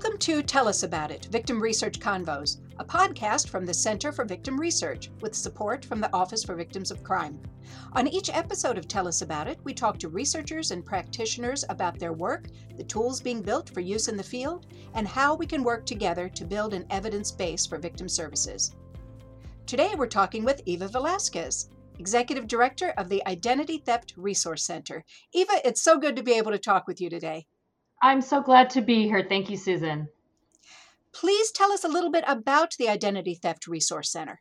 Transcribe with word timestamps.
Welcome 0.00 0.18
to 0.18 0.44
Tell 0.44 0.68
Us 0.68 0.84
About 0.84 1.10
It 1.10 1.24
Victim 1.24 1.60
Research 1.60 1.98
Convos, 1.98 2.58
a 2.78 2.84
podcast 2.84 3.48
from 3.48 3.66
the 3.66 3.74
Center 3.74 4.12
for 4.12 4.24
Victim 4.24 4.56
Research 4.56 5.10
with 5.20 5.34
support 5.34 5.84
from 5.84 6.00
the 6.00 6.12
Office 6.12 6.44
for 6.44 6.54
Victims 6.54 6.92
of 6.92 7.02
Crime. 7.02 7.42
On 7.94 8.06
each 8.06 8.30
episode 8.32 8.78
of 8.78 8.86
Tell 8.86 9.08
Us 9.08 9.22
About 9.22 9.48
It, 9.48 9.58
we 9.64 9.74
talk 9.74 9.98
to 9.98 10.08
researchers 10.08 10.70
and 10.70 10.86
practitioners 10.86 11.64
about 11.68 11.98
their 11.98 12.12
work, 12.12 12.46
the 12.76 12.84
tools 12.84 13.20
being 13.20 13.42
built 13.42 13.70
for 13.70 13.80
use 13.80 14.06
in 14.06 14.16
the 14.16 14.22
field, 14.22 14.68
and 14.94 15.08
how 15.08 15.34
we 15.34 15.46
can 15.46 15.64
work 15.64 15.84
together 15.84 16.28
to 16.28 16.44
build 16.44 16.74
an 16.74 16.86
evidence 16.90 17.32
base 17.32 17.66
for 17.66 17.76
victim 17.76 18.08
services. 18.08 18.76
Today, 19.66 19.96
we're 19.96 20.06
talking 20.06 20.44
with 20.44 20.62
Eva 20.64 20.86
Velasquez, 20.86 21.70
Executive 21.98 22.46
Director 22.46 22.94
of 22.98 23.08
the 23.08 23.26
Identity 23.26 23.78
Theft 23.78 24.14
Resource 24.16 24.62
Center. 24.62 25.04
Eva, 25.34 25.54
it's 25.64 25.82
so 25.82 25.98
good 25.98 26.14
to 26.14 26.22
be 26.22 26.34
able 26.34 26.52
to 26.52 26.58
talk 26.58 26.86
with 26.86 27.00
you 27.00 27.10
today. 27.10 27.46
I'm 28.00 28.20
so 28.20 28.40
glad 28.40 28.70
to 28.70 28.80
be 28.80 29.04
here. 29.04 29.26
Thank 29.28 29.50
you, 29.50 29.56
Susan. 29.56 30.08
Please 31.12 31.50
tell 31.50 31.72
us 31.72 31.82
a 31.82 31.88
little 31.88 32.12
bit 32.12 32.24
about 32.28 32.76
the 32.78 32.88
Identity 32.88 33.34
Theft 33.34 33.66
Resource 33.66 34.12
Center. 34.12 34.40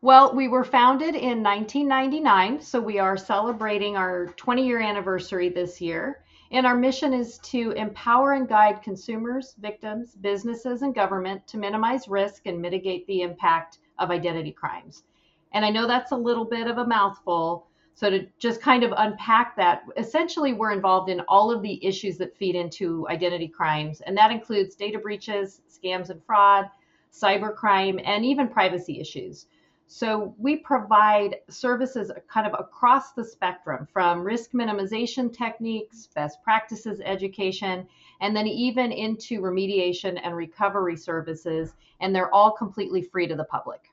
Well, 0.00 0.34
we 0.34 0.46
were 0.46 0.64
founded 0.64 1.14
in 1.14 1.42
1999, 1.42 2.60
so 2.60 2.80
we 2.80 2.98
are 2.98 3.16
celebrating 3.16 3.96
our 3.96 4.26
20 4.36 4.64
year 4.66 4.80
anniversary 4.80 5.48
this 5.48 5.80
year. 5.80 6.24
And 6.52 6.66
our 6.66 6.76
mission 6.76 7.12
is 7.12 7.38
to 7.38 7.72
empower 7.72 8.32
and 8.32 8.48
guide 8.48 8.82
consumers, 8.82 9.54
victims, 9.58 10.14
businesses, 10.14 10.82
and 10.82 10.94
government 10.94 11.46
to 11.48 11.56
minimize 11.56 12.08
risk 12.08 12.46
and 12.46 12.60
mitigate 12.60 13.06
the 13.06 13.22
impact 13.22 13.78
of 13.98 14.10
identity 14.10 14.52
crimes. 14.52 15.04
And 15.52 15.64
I 15.64 15.70
know 15.70 15.86
that's 15.86 16.12
a 16.12 16.16
little 16.16 16.44
bit 16.44 16.66
of 16.66 16.78
a 16.78 16.86
mouthful, 16.86 17.66
so 18.02 18.10
to 18.10 18.26
just 18.40 18.60
kind 18.60 18.82
of 18.82 18.92
unpack 18.96 19.54
that, 19.54 19.84
essentially 19.96 20.52
we're 20.52 20.72
involved 20.72 21.08
in 21.08 21.20
all 21.28 21.52
of 21.52 21.62
the 21.62 21.78
issues 21.86 22.18
that 22.18 22.36
feed 22.36 22.56
into 22.56 23.06
identity 23.08 23.46
crimes, 23.46 24.00
and 24.00 24.16
that 24.16 24.32
includes 24.32 24.74
data 24.74 24.98
breaches, 24.98 25.60
scams 25.70 26.10
and 26.10 26.20
fraud, 26.24 26.68
cybercrime, 27.12 28.02
and 28.04 28.24
even 28.24 28.48
privacy 28.48 28.98
issues. 28.98 29.46
So 29.86 30.34
we 30.36 30.56
provide 30.56 31.36
services 31.48 32.10
kind 32.28 32.44
of 32.44 32.58
across 32.58 33.12
the 33.12 33.24
spectrum 33.24 33.86
from 33.92 34.24
risk 34.24 34.50
minimization 34.50 35.32
techniques, 35.32 36.08
best 36.12 36.42
practices 36.42 37.00
education, 37.04 37.86
and 38.20 38.34
then 38.34 38.48
even 38.48 38.90
into 38.90 39.40
remediation 39.40 40.18
and 40.24 40.34
recovery 40.34 40.96
services, 40.96 41.76
and 42.00 42.12
they're 42.12 42.34
all 42.34 42.50
completely 42.50 43.02
free 43.02 43.28
to 43.28 43.36
the 43.36 43.44
public. 43.44 43.91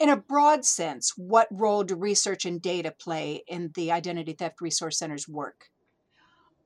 In 0.00 0.08
a 0.08 0.16
broad 0.16 0.64
sense, 0.64 1.12
what 1.18 1.46
role 1.50 1.84
do 1.84 1.94
research 1.94 2.46
and 2.46 2.60
data 2.60 2.90
play 2.90 3.44
in 3.46 3.70
the 3.74 3.92
Identity 3.92 4.32
Theft 4.32 4.62
Resource 4.62 4.98
Center's 4.98 5.28
work? 5.28 5.70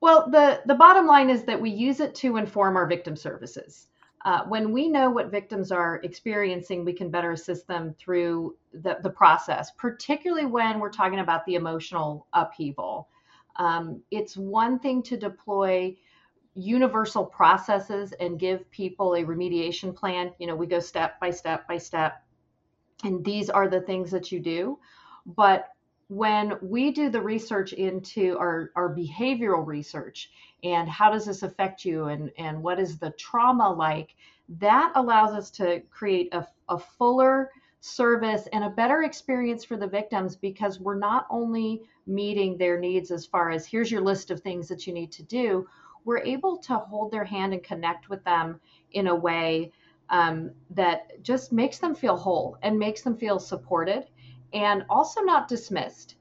Well, 0.01 0.31
the, 0.31 0.63
the 0.67 0.77
bottom 0.77 1.07
line 1.07 1.31
is 1.31 1.43
that 1.45 1.61
we 1.61 1.71
use 1.71 1.99
it 1.99 2.15
to 2.17 2.37
inform 2.37 2.77
our 2.77 2.87
victim 2.87 3.17
services. 3.17 3.89
Uh, 4.25 4.45
when 4.45 4.71
we 4.71 4.89
know 4.89 5.11
what 5.11 5.33
victims 5.33 5.73
are 5.73 6.01
experiencing, 6.05 6.85
we 6.85 6.93
can 6.93 7.11
better 7.11 7.33
assist 7.33 7.67
them 7.67 7.93
through 7.99 8.57
the, 8.73 8.99
the 9.03 9.11
process, 9.11 9.73
particularly 9.73 10.47
when 10.47 10.79
we're 10.79 10.89
talking 10.89 11.19
about 11.19 11.45
the 11.45 11.57
emotional 11.57 12.29
upheaval. 12.35 13.09
Um, 13.57 14.01
it's 14.13 14.37
one 14.37 14.79
thing 14.79 15.03
to 15.03 15.17
deploy 15.17 15.97
universal 16.55 17.25
processes 17.27 18.15
and 18.21 18.39
give 18.39 18.71
people 18.71 19.15
a 19.15 19.25
remediation 19.25 19.95
plan. 19.95 20.33
You 20.39 20.47
know, 20.47 20.55
we 20.55 20.67
go 20.67 20.79
step 20.79 21.19
by 21.19 21.31
step 21.31 21.67
by 21.67 21.79
step 21.79 22.24
and 23.03 23.25
these 23.25 23.51
are 23.51 23.69
the 23.69 23.81
things 23.81 24.11
that 24.11 24.31
you 24.31 24.41
do. 24.41 24.79
But 25.27 25.71
when 26.09 26.59
we 26.63 26.91
do 26.91 27.09
the 27.09 27.21
research 27.21 27.73
into 27.73 28.37
our, 28.39 28.71
our 28.77 28.95
behavioral 28.95 29.67
research 29.67 30.31
and 30.63 30.89
how 30.89 31.11
does 31.11 31.27
this 31.27 31.43
affect 31.43 31.85
you 31.85 32.05
and, 32.05 32.31
and 32.39 32.63
what 32.63 32.79
is 32.79 32.99
the 32.99 33.11
trauma 33.13 33.71
like, 33.73 34.15
that 34.61 34.93
allows 34.95 35.35
us 35.35 35.51
to 35.51 35.81
create 35.91 36.33
a, 36.33 36.47
a 36.69 36.79
fuller 36.79 37.51
service 37.81 38.49
and 38.53 38.65
a 38.65 38.71
better 38.71 39.03
experience 39.03 39.65
for 39.65 39.77
the 39.77 39.87
victims 39.87 40.37
because 40.37 40.81
we're 40.81 40.99
not 40.99 41.27
only 41.31 41.83
meeting 42.07 42.57
their 42.57 42.79
needs 42.79 43.11
as 43.11 43.27
far 43.27 43.51
as 43.51 43.67
here's 43.67 43.91
your 43.91 44.01
list 44.01 44.31
of 44.31 44.41
things 44.41 44.69
that 44.69 44.87
you 44.87 44.93
need 44.93 45.13
to 45.13 45.23
do, 45.23 45.67
we're 46.05 46.19
able 46.19 46.57
to 46.59 46.77
hold 46.77 47.11
their 47.11 47.25
hand 47.25 47.53
and 47.53 47.63
connect 47.63 48.09
with 48.09 48.23
them 48.25 48.61
in 48.93 49.09
a 49.09 49.15
way 49.15 49.73
um, 50.11 50.51
that 50.71 51.23
just 51.23 51.53
makes 51.53 51.79
them 51.79 51.95
feel 51.95 52.17
whole 52.17 52.59
and 52.63 52.79
makes 52.79 53.03
them 53.03 53.17
feel 53.17 53.39
supported 53.39 54.07
and 54.53 54.85
also 54.89 55.21
not 55.23 55.49
dismissed. 55.49 56.17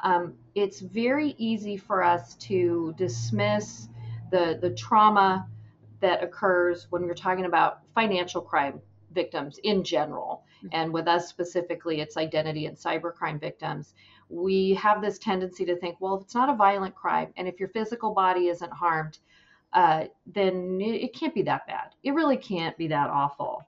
Um, 0.00 0.34
it's 0.54 0.80
very 0.80 1.34
easy 1.38 1.76
for 1.76 2.02
us 2.02 2.34
to 2.36 2.94
dismiss 2.96 3.88
the, 4.30 4.58
the 4.60 4.70
trauma 4.70 5.46
that 6.00 6.22
occurs 6.22 6.86
when 6.90 7.02
we're 7.02 7.14
talking 7.14 7.46
about 7.46 7.80
financial 7.94 8.42
crime 8.42 8.80
victims 9.12 9.58
in 9.62 9.82
general. 9.82 10.44
Mm-hmm. 10.58 10.68
And 10.72 10.92
with 10.92 11.08
us 11.08 11.28
specifically, 11.28 12.00
it's 12.00 12.16
identity 12.16 12.66
and 12.66 12.76
cybercrime 12.76 13.40
victims. 13.40 13.94
We 14.28 14.74
have 14.74 15.00
this 15.00 15.18
tendency 15.18 15.64
to 15.64 15.76
think, 15.76 15.96
well, 16.00 16.16
if 16.16 16.22
it's 16.22 16.34
not 16.34 16.50
a 16.50 16.54
violent 16.54 16.94
crime 16.94 17.32
and 17.36 17.48
if 17.48 17.58
your 17.60 17.68
physical 17.70 18.12
body 18.12 18.48
isn't 18.48 18.72
harmed, 18.72 19.18
uh, 19.76 20.06
then 20.26 20.80
it, 20.80 21.02
it 21.02 21.14
can't 21.14 21.34
be 21.34 21.42
that 21.42 21.66
bad. 21.66 21.94
It 22.02 22.14
really 22.14 22.38
can't 22.38 22.76
be 22.78 22.88
that 22.88 23.10
awful. 23.10 23.62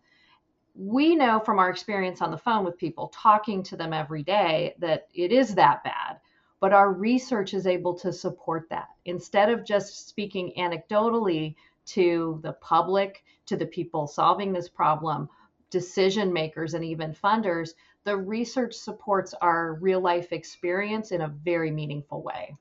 We 0.75 1.15
know 1.15 1.39
from 1.39 1.59
our 1.59 1.69
experience 1.69 2.23
on 2.23 2.31
the 2.31 2.39
phone 2.39 2.65
with 2.65 2.79
people 2.79 3.13
talking 3.15 3.63
to 3.65 3.77
them 3.77 3.93
every 3.93 4.23
day 4.23 4.75
that 4.79 5.09
it 5.13 5.33
is 5.33 5.55
that 5.57 5.85
bad, 5.85 6.19
but 6.61 6.73
our 6.73 6.93
research 6.93 7.53
is 7.53 7.67
able 7.67 7.93
to 7.99 8.11
support 8.11 8.71
that. 8.71 8.89
Instead 9.05 9.51
of 9.51 9.67
just 9.67 10.09
speaking 10.09 10.55
anecdotally 10.57 11.55
to 11.85 12.41
the 12.43 12.53
public, 12.55 13.23
to 13.45 13.57
the 13.57 13.67
people 13.67 14.07
solving 14.07 14.51
this 14.51 14.69
problem, 14.69 15.29
decision 15.69 16.33
makers, 16.33 16.73
and 16.73 16.87
even 16.87 17.13
funders, 17.13 17.71
the 18.05 18.17
research 18.17 18.75
supports 18.75 19.35
our 19.43 19.75
real 19.75 20.01
life 20.01 20.33
experience 20.33 21.13
in 21.13 21.21
a 21.21 21.29
very 21.29 21.71
meaningful 21.71 22.23
way. 22.23 22.57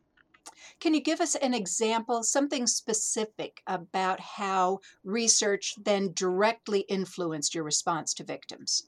Can 0.79 0.93
you 0.93 1.01
give 1.01 1.21
us 1.21 1.35
an 1.35 1.53
example, 1.53 2.23
something 2.23 2.67
specific 2.67 3.61
about 3.67 4.19
how 4.19 4.79
research 5.03 5.75
then 5.83 6.11
directly 6.13 6.81
influenced 6.81 7.55
your 7.55 7.63
response 7.63 8.13
to 8.15 8.23
victims? 8.23 8.87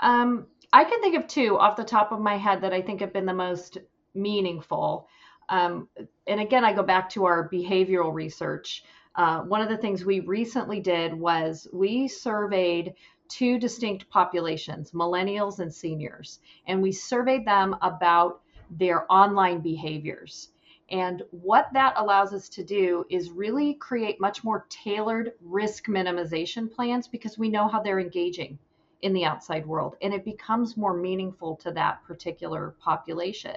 Um, 0.00 0.46
I 0.72 0.84
can 0.84 1.00
think 1.00 1.16
of 1.16 1.26
two 1.26 1.58
off 1.58 1.76
the 1.76 1.84
top 1.84 2.12
of 2.12 2.20
my 2.20 2.36
head 2.36 2.60
that 2.62 2.72
I 2.72 2.82
think 2.82 3.00
have 3.00 3.12
been 3.12 3.26
the 3.26 3.32
most 3.34 3.78
meaningful. 4.14 5.08
Um, 5.48 5.88
and 6.26 6.40
again, 6.40 6.64
I 6.64 6.72
go 6.72 6.82
back 6.82 7.08
to 7.10 7.24
our 7.24 7.48
behavioral 7.48 8.12
research. 8.12 8.84
Uh, 9.14 9.42
one 9.42 9.60
of 9.60 9.68
the 9.68 9.76
things 9.76 10.04
we 10.04 10.20
recently 10.20 10.80
did 10.80 11.14
was 11.14 11.68
we 11.72 12.08
surveyed 12.08 12.94
two 13.28 13.58
distinct 13.58 14.08
populations, 14.10 14.90
millennials 14.92 15.60
and 15.60 15.72
seniors, 15.72 16.40
and 16.66 16.82
we 16.82 16.92
surveyed 16.92 17.46
them 17.46 17.76
about 17.82 18.40
their 18.70 19.10
online 19.12 19.60
behaviors. 19.60 20.50
And 20.90 21.22
what 21.30 21.68
that 21.72 21.94
allows 21.96 22.34
us 22.34 22.48
to 22.50 22.64
do 22.64 23.04
is 23.08 23.30
really 23.30 23.74
create 23.74 24.20
much 24.20 24.44
more 24.44 24.66
tailored 24.68 25.32
risk 25.40 25.86
minimization 25.86 26.70
plans 26.70 27.08
because 27.08 27.38
we 27.38 27.48
know 27.48 27.68
how 27.68 27.80
they're 27.80 28.00
engaging 28.00 28.58
in 29.02 29.12
the 29.12 29.24
outside 29.24 29.66
world 29.66 29.96
and 30.02 30.14
it 30.14 30.24
becomes 30.24 30.76
more 30.76 30.94
meaningful 30.94 31.56
to 31.56 31.70
that 31.72 32.02
particular 32.04 32.74
population. 32.80 33.56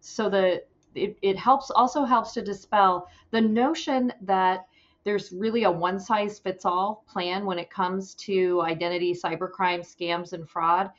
So 0.00 0.28
the 0.28 0.64
it, 0.94 1.16
it 1.22 1.38
helps 1.38 1.70
also 1.70 2.04
helps 2.04 2.32
to 2.32 2.42
dispel 2.42 3.08
the 3.30 3.40
notion 3.40 4.12
that 4.22 4.66
there's 5.04 5.32
really 5.32 5.62
a 5.64 5.70
one 5.70 6.00
size 6.00 6.38
fits 6.38 6.64
all 6.64 7.04
plan 7.08 7.46
when 7.46 7.58
it 7.58 7.70
comes 7.70 8.14
to 8.16 8.60
identity, 8.62 9.14
cybercrime, 9.14 9.80
scams, 9.80 10.32
and 10.32 10.48
fraud. 10.48 10.90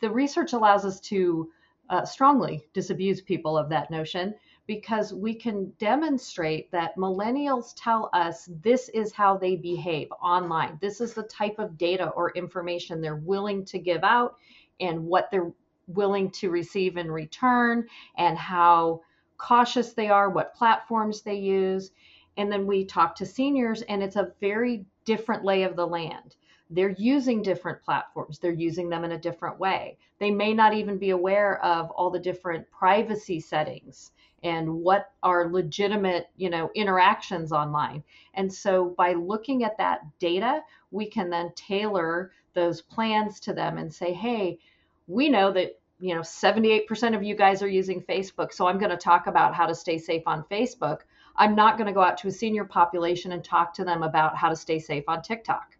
The 0.00 0.10
research 0.10 0.52
allows 0.52 0.84
us 0.84 1.00
to 1.00 1.50
uh, 1.90 2.04
strongly 2.04 2.66
disabuse 2.72 3.20
people 3.20 3.56
of 3.56 3.68
that 3.68 3.90
notion 3.90 4.34
because 4.66 5.14
we 5.14 5.34
can 5.34 5.72
demonstrate 5.78 6.70
that 6.72 6.96
millennials 6.96 7.72
tell 7.76 8.10
us 8.12 8.48
this 8.62 8.88
is 8.88 9.12
how 9.12 9.36
they 9.36 9.54
behave 9.54 10.08
online. 10.20 10.76
This 10.80 11.00
is 11.00 11.14
the 11.14 11.22
type 11.22 11.58
of 11.58 11.78
data 11.78 12.08
or 12.10 12.32
information 12.32 13.00
they're 13.00 13.16
willing 13.16 13.64
to 13.66 13.78
give 13.78 14.02
out 14.02 14.36
and 14.80 15.04
what 15.04 15.30
they're 15.30 15.52
willing 15.86 16.30
to 16.32 16.50
receive 16.50 16.96
in 16.96 17.10
return 17.10 17.86
and 18.18 18.36
how 18.36 19.02
cautious 19.38 19.92
they 19.92 20.08
are, 20.08 20.30
what 20.30 20.54
platforms 20.54 21.22
they 21.22 21.36
use. 21.36 21.92
And 22.36 22.50
then 22.50 22.66
we 22.66 22.84
talk 22.84 23.14
to 23.16 23.26
seniors, 23.26 23.82
and 23.82 24.02
it's 24.02 24.16
a 24.16 24.32
very 24.40 24.84
different 25.04 25.44
lay 25.44 25.62
of 25.62 25.76
the 25.76 25.86
land. 25.86 26.36
They're 26.68 26.94
using 26.98 27.42
different 27.42 27.82
platforms, 27.84 28.40
they're 28.40 28.52
using 28.52 28.88
them 28.88 29.04
in 29.04 29.12
a 29.12 29.18
different 29.18 29.60
way. 29.60 29.96
They 30.18 30.32
may 30.32 30.52
not 30.52 30.74
even 30.74 30.98
be 30.98 31.10
aware 31.10 31.64
of 31.64 31.90
all 31.92 32.10
the 32.10 32.18
different 32.18 32.68
privacy 32.72 33.38
settings 33.38 34.10
and 34.42 34.68
what 34.68 35.12
are 35.22 35.50
legitimate 35.50 36.28
you 36.36 36.50
know 36.50 36.70
interactions 36.74 37.52
online 37.52 38.02
and 38.34 38.52
so 38.52 38.94
by 38.96 39.12
looking 39.14 39.64
at 39.64 39.78
that 39.78 40.00
data 40.18 40.60
we 40.90 41.06
can 41.06 41.30
then 41.30 41.50
tailor 41.54 42.32
those 42.54 42.82
plans 42.82 43.40
to 43.40 43.52
them 43.52 43.78
and 43.78 43.92
say 43.92 44.12
hey 44.12 44.58
we 45.06 45.28
know 45.28 45.50
that 45.52 45.78
you 45.98 46.14
know 46.14 46.20
78% 46.20 47.16
of 47.16 47.22
you 47.22 47.34
guys 47.34 47.62
are 47.62 47.68
using 47.68 48.02
facebook 48.02 48.52
so 48.52 48.66
i'm 48.66 48.78
going 48.78 48.90
to 48.90 48.96
talk 48.96 49.26
about 49.26 49.54
how 49.54 49.66
to 49.66 49.74
stay 49.74 49.96
safe 49.96 50.22
on 50.26 50.44
facebook 50.50 51.00
I'm 51.38 51.54
not 51.54 51.76
going 51.76 51.86
to 51.86 51.92
go 51.92 52.02
out 52.02 52.18
to 52.18 52.28
a 52.28 52.32
senior 52.32 52.64
population 52.64 53.32
and 53.32 53.44
talk 53.44 53.74
to 53.74 53.84
them 53.84 54.02
about 54.02 54.36
how 54.36 54.48
to 54.48 54.56
stay 54.56 54.78
safe 54.78 55.04
on 55.06 55.22
TikTok. 55.22 55.76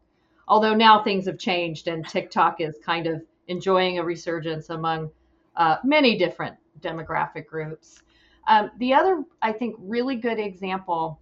Although 0.49 0.75
now 0.75 1.03
things 1.03 1.27
have 1.27 1.39
changed 1.39 1.89
and 1.89 2.07
TikTok 2.07 2.61
is 2.61 2.79
kind 2.85 3.07
of 3.07 3.23
enjoying 3.49 3.99
a 3.99 4.05
resurgence 4.05 4.71
among 4.71 5.11
uh, 5.57 5.77
many 5.83 6.19
different 6.19 6.57
demographic 6.81 7.47
groups. 7.47 8.03
Um, 8.47 8.71
the 8.79 8.95
other, 8.95 9.25
I 9.43 9.53
think, 9.53 9.75
really 9.79 10.17
good 10.17 10.39
example, 10.39 11.21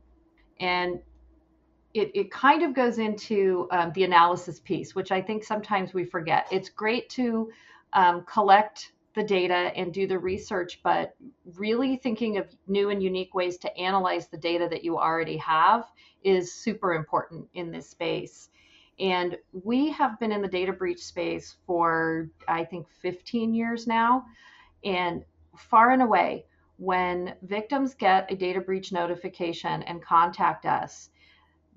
and 0.60 1.00
it, 1.94 2.10
it 2.14 2.30
kind 2.30 2.62
of 2.62 2.74
goes 2.74 2.98
into 2.98 3.68
um, 3.70 3.92
the 3.94 4.04
analysis 4.04 4.60
piece, 4.60 4.94
which 4.94 5.12
I 5.12 5.22
think 5.22 5.44
sometimes 5.44 5.94
we 5.94 6.04
forget. 6.04 6.46
It's 6.50 6.68
great 6.68 7.08
to 7.10 7.50
um, 7.92 8.24
collect 8.26 8.92
the 9.14 9.22
data 9.22 9.70
and 9.76 9.94
do 9.94 10.06
the 10.06 10.18
research, 10.18 10.80
but 10.82 11.14
really 11.54 11.96
thinking 11.96 12.36
of 12.36 12.48
new 12.66 12.90
and 12.90 13.00
unique 13.00 13.32
ways 13.32 13.56
to 13.58 13.76
analyze 13.78 14.26
the 14.26 14.36
data 14.36 14.68
that 14.68 14.82
you 14.82 14.98
already 14.98 15.36
have 15.36 15.84
is 16.24 16.52
super 16.52 16.94
important 16.94 17.46
in 17.54 17.70
this 17.70 17.88
space. 17.88 18.48
And 18.98 19.36
we 19.52 19.90
have 19.90 20.18
been 20.18 20.32
in 20.32 20.42
the 20.42 20.48
data 20.48 20.72
breach 20.72 21.00
space 21.00 21.56
for, 21.66 22.28
I 22.48 22.64
think, 22.64 22.88
15 22.88 23.54
years 23.54 23.86
now. 23.86 24.24
And 24.84 25.24
far 25.56 25.90
and 25.90 26.02
away, 26.02 26.44
when 26.78 27.34
victims 27.42 27.94
get 27.94 28.30
a 28.30 28.36
data 28.36 28.60
breach 28.60 28.92
notification 28.92 29.82
and 29.84 30.02
contact 30.02 30.66
us, 30.66 31.10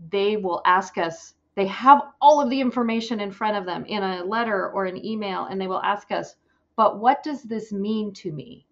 they 0.09 0.38
will 0.38 0.61
ask 0.65 0.97
us, 0.97 1.35
they 1.55 1.67
have 1.67 2.01
all 2.21 2.41
of 2.41 2.49
the 2.49 2.61
information 2.61 3.19
in 3.19 3.31
front 3.31 3.57
of 3.57 3.65
them 3.65 3.85
in 3.85 4.03
a 4.03 4.23
letter 4.23 4.69
or 4.71 4.85
an 4.85 5.03
email, 5.03 5.45
and 5.45 5.59
they 5.59 5.67
will 5.67 5.81
ask 5.81 6.11
us, 6.11 6.35
but 6.75 6.99
what 6.99 7.23
does 7.23 7.44
this 7.44 7.71
mean 7.71 8.13
to 8.13 8.31
me? 8.31 8.65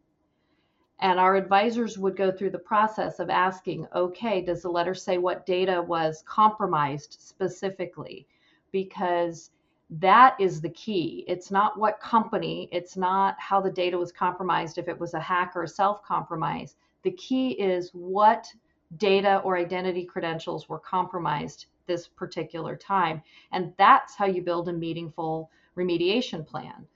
And 0.99 1.19
our 1.19 1.35
advisors 1.35 1.97
would 1.97 2.15
go 2.15 2.31
through 2.31 2.51
the 2.51 2.59
process 2.59 3.19
of 3.19 3.29
asking, 3.29 3.87
okay, 3.93 4.41
does 4.41 4.61
the 4.61 4.69
letter 4.69 4.93
say 4.93 5.17
what 5.17 5.45
data 5.45 5.81
was 5.81 6.23
compromised 6.25 7.17
specifically? 7.19 8.27
Because 8.71 9.51
that 9.89 10.35
is 10.39 10.61
the 10.61 10.69
key. 10.69 11.23
It's 11.27 11.51
not 11.51 11.77
what 11.77 11.99
company, 11.99 12.69
it's 12.71 12.97
not 12.97 13.35
how 13.39 13.61
the 13.61 13.71
data 13.71 13.97
was 13.97 14.11
compromised, 14.11 14.77
if 14.77 14.87
it 14.87 14.99
was 14.99 15.13
a 15.13 15.19
hack 15.19 15.53
or 15.55 15.63
a 15.63 15.67
self 15.67 16.03
compromise. 16.03 16.75
The 17.03 17.11
key 17.11 17.51
is 17.51 17.91
what 17.93 18.51
data 18.97 19.41
or 19.43 19.57
identity 19.57 20.03
credentials 20.03 20.67
were 20.69 20.79
compromised 20.79 21.67
this 21.85 22.07
particular 22.07 22.75
time. 22.75 23.21
And 23.51 23.73
that's 23.77 24.15
how 24.15 24.25
you 24.25 24.41
build 24.41 24.69
a 24.69 24.73
meaningful 24.73 25.51
remediation 25.77 26.45
plan. 26.45 26.87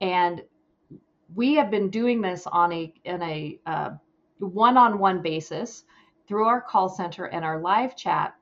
And 0.00 0.42
we 1.34 1.54
have 1.54 1.70
been 1.70 1.90
doing 1.90 2.20
this 2.20 2.46
on 2.46 2.72
a 2.72 2.92
in 3.04 3.22
a 3.22 3.58
uh, 3.66 3.90
one-on-one 4.38 5.22
basis 5.22 5.84
through 6.28 6.44
our 6.44 6.60
call 6.60 6.88
center 6.88 7.26
and 7.26 7.44
our 7.44 7.60
live 7.60 7.96
chat 7.96 8.34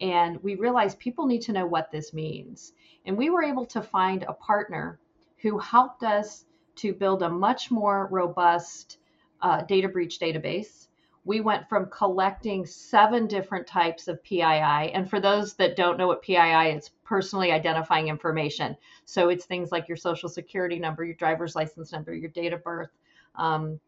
and 0.00 0.42
we 0.42 0.54
realized 0.54 0.98
people 0.98 1.26
need 1.26 1.42
to 1.42 1.52
know 1.52 1.66
what 1.66 1.90
this 1.90 2.12
means 2.12 2.72
and 3.06 3.16
we 3.16 3.30
were 3.30 3.42
able 3.42 3.66
to 3.66 3.82
find 3.82 4.22
a 4.24 4.32
partner 4.32 4.98
who 5.38 5.58
helped 5.58 6.02
us 6.02 6.44
to 6.76 6.92
build 6.92 7.22
a 7.22 7.28
much 7.28 7.70
more 7.70 8.08
robust 8.10 8.98
uh, 9.42 9.62
data 9.62 9.88
breach 9.88 10.18
database 10.18 10.88
we 11.24 11.40
went 11.40 11.68
from 11.68 11.86
collecting 11.86 12.64
seven 12.64 13.26
different 13.26 13.66
types 13.66 14.08
of 14.08 14.22
PII. 14.24 14.42
And 14.42 15.08
for 15.08 15.20
those 15.20 15.54
that 15.54 15.76
don't 15.76 15.98
know 15.98 16.06
what 16.06 16.22
PII 16.22 16.70
is, 16.70 16.90
personally 17.04 17.52
identifying 17.52 18.08
information. 18.08 18.76
So 19.04 19.28
it's 19.28 19.44
things 19.44 19.70
like 19.70 19.86
your 19.86 19.96
social 19.96 20.28
security 20.28 20.78
number, 20.78 21.04
your 21.04 21.14
driver's 21.14 21.54
license 21.54 21.92
number, 21.92 22.14
your 22.14 22.30
date 22.30 22.52
of 22.52 22.64
birth, 22.64 22.90
um, 23.34 23.78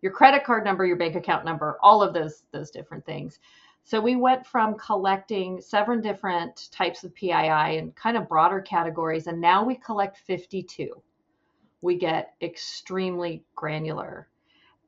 your 0.00 0.12
credit 0.12 0.44
card 0.44 0.64
number, 0.64 0.86
your 0.86 0.96
bank 0.96 1.14
account 1.16 1.44
number, 1.44 1.76
all 1.82 2.02
of 2.02 2.14
those 2.14 2.44
those 2.52 2.70
different 2.70 3.04
things. 3.04 3.38
So 3.88 4.02
we 4.02 4.16
went 4.16 4.46
from 4.46 4.74
collecting 4.74 5.62
seven 5.62 6.02
different 6.02 6.70
types 6.70 7.04
of 7.04 7.14
PII 7.14 7.32
and 7.78 7.94
kind 7.96 8.18
of 8.18 8.28
broader 8.28 8.60
categories, 8.60 9.28
and 9.28 9.40
now 9.40 9.64
we 9.64 9.76
collect 9.76 10.18
52. 10.18 11.02
We 11.80 11.96
get 11.96 12.34
extremely 12.42 13.44
granular. 13.56 14.28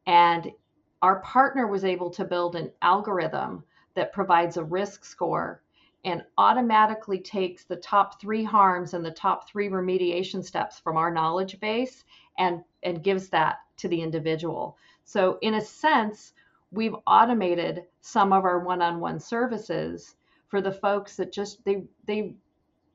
And 0.05 0.52
our 1.00 1.20
partner 1.20 1.67
was 1.67 1.82
able 1.82 2.11
to 2.11 2.26
build 2.26 2.56
an 2.56 2.73
algorithm 2.82 3.64
that 3.94 4.12
provides 4.12 4.58
a 4.58 4.64
risk 4.64 5.06
score 5.06 5.62
and 6.05 6.23
automatically 6.37 7.20
takes 7.20 7.64
the 7.64 7.76
top 7.76 8.20
three 8.20 8.44
harms 8.44 8.93
and 8.93 9.02
the 9.02 9.11
top 9.11 9.49
three 9.49 9.70
remediation 9.70 10.44
steps 10.44 10.79
from 10.79 10.99
our 10.99 11.11
knowledge 11.11 11.58
base 11.58 12.05
and, 12.37 12.62
and 12.82 13.02
gives 13.02 13.31
that 13.31 13.61
to 13.79 13.88
the 13.88 14.02
individual. 14.02 14.76
So, 15.05 15.38
in 15.41 15.55
a 15.55 15.61
sense, 15.62 16.35
we've 16.70 16.94
automated 17.06 17.84
some 18.00 18.32
of 18.32 18.44
our 18.44 18.61
one-on-one 18.61 19.20
services 19.20 20.17
for 20.49 20.61
the 20.61 20.72
folks 20.72 21.17
that 21.17 21.32
just 21.32 21.64
they 21.64 21.84
they 22.06 22.34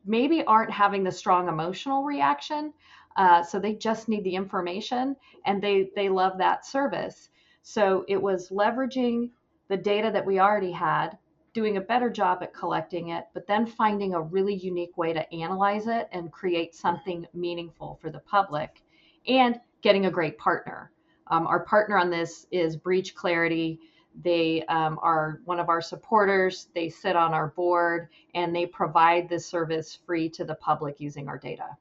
maybe 0.05 0.43
aren't 0.43 0.71
having 0.71 1.03
the 1.03 1.11
strong 1.11 1.47
emotional 1.47 2.03
reaction 2.03 2.73
uh, 3.17 3.41
so 3.41 3.59
they 3.59 3.73
just 3.73 4.07
need 4.09 4.23
the 4.23 4.35
information 4.35 5.15
and 5.45 5.61
they 5.61 5.89
they 5.95 6.09
love 6.09 6.37
that 6.37 6.65
service 6.65 7.29
so 7.67 8.05
it 8.07 8.21
was 8.21 8.49
leveraging 8.49 9.31
the 9.69 9.77
data 9.77 10.11
that 10.11 10.25
we 10.25 10.39
already 10.39 10.71
had, 10.71 11.17
doing 11.53 11.77
a 11.77 11.81
better 11.81 12.11
job 12.11 12.43
at 12.43 12.53
collecting 12.53 13.09
it, 13.09 13.25
but 13.33 13.47
then 13.47 13.65
finding 13.65 14.13
a 14.13 14.21
really 14.21 14.53
unique 14.53 14.95
way 14.97 15.13
to 15.13 15.33
analyze 15.33 15.87
it 15.87 16.07
and 16.11 16.31
create 16.31 16.75
something 16.75 17.25
meaningful 17.33 17.97
for 18.01 18.11
the 18.11 18.19
public 18.19 18.83
and 19.27 19.59
getting 19.81 20.05
a 20.05 20.11
great 20.11 20.37
partner. 20.37 20.91
Um, 21.27 21.47
our 21.47 21.61
partner 21.61 21.97
on 21.97 22.09
this 22.09 22.47
is 22.51 22.77
Breach 22.77 23.15
Clarity. 23.15 23.79
They 24.23 24.63
um, 24.65 24.99
are 25.01 25.41
one 25.45 25.59
of 25.59 25.69
our 25.69 25.81
supporters. 25.81 26.67
They 26.73 26.89
sit 26.89 27.15
on 27.15 27.33
our 27.33 27.47
board 27.47 28.09
and 28.33 28.55
they 28.55 28.65
provide 28.65 29.27
this 29.27 29.45
service 29.45 29.97
free 30.05 30.29
to 30.29 30.45
the 30.45 30.55
public 30.55 30.99
using 30.99 31.27
our 31.27 31.37
data 31.37 31.77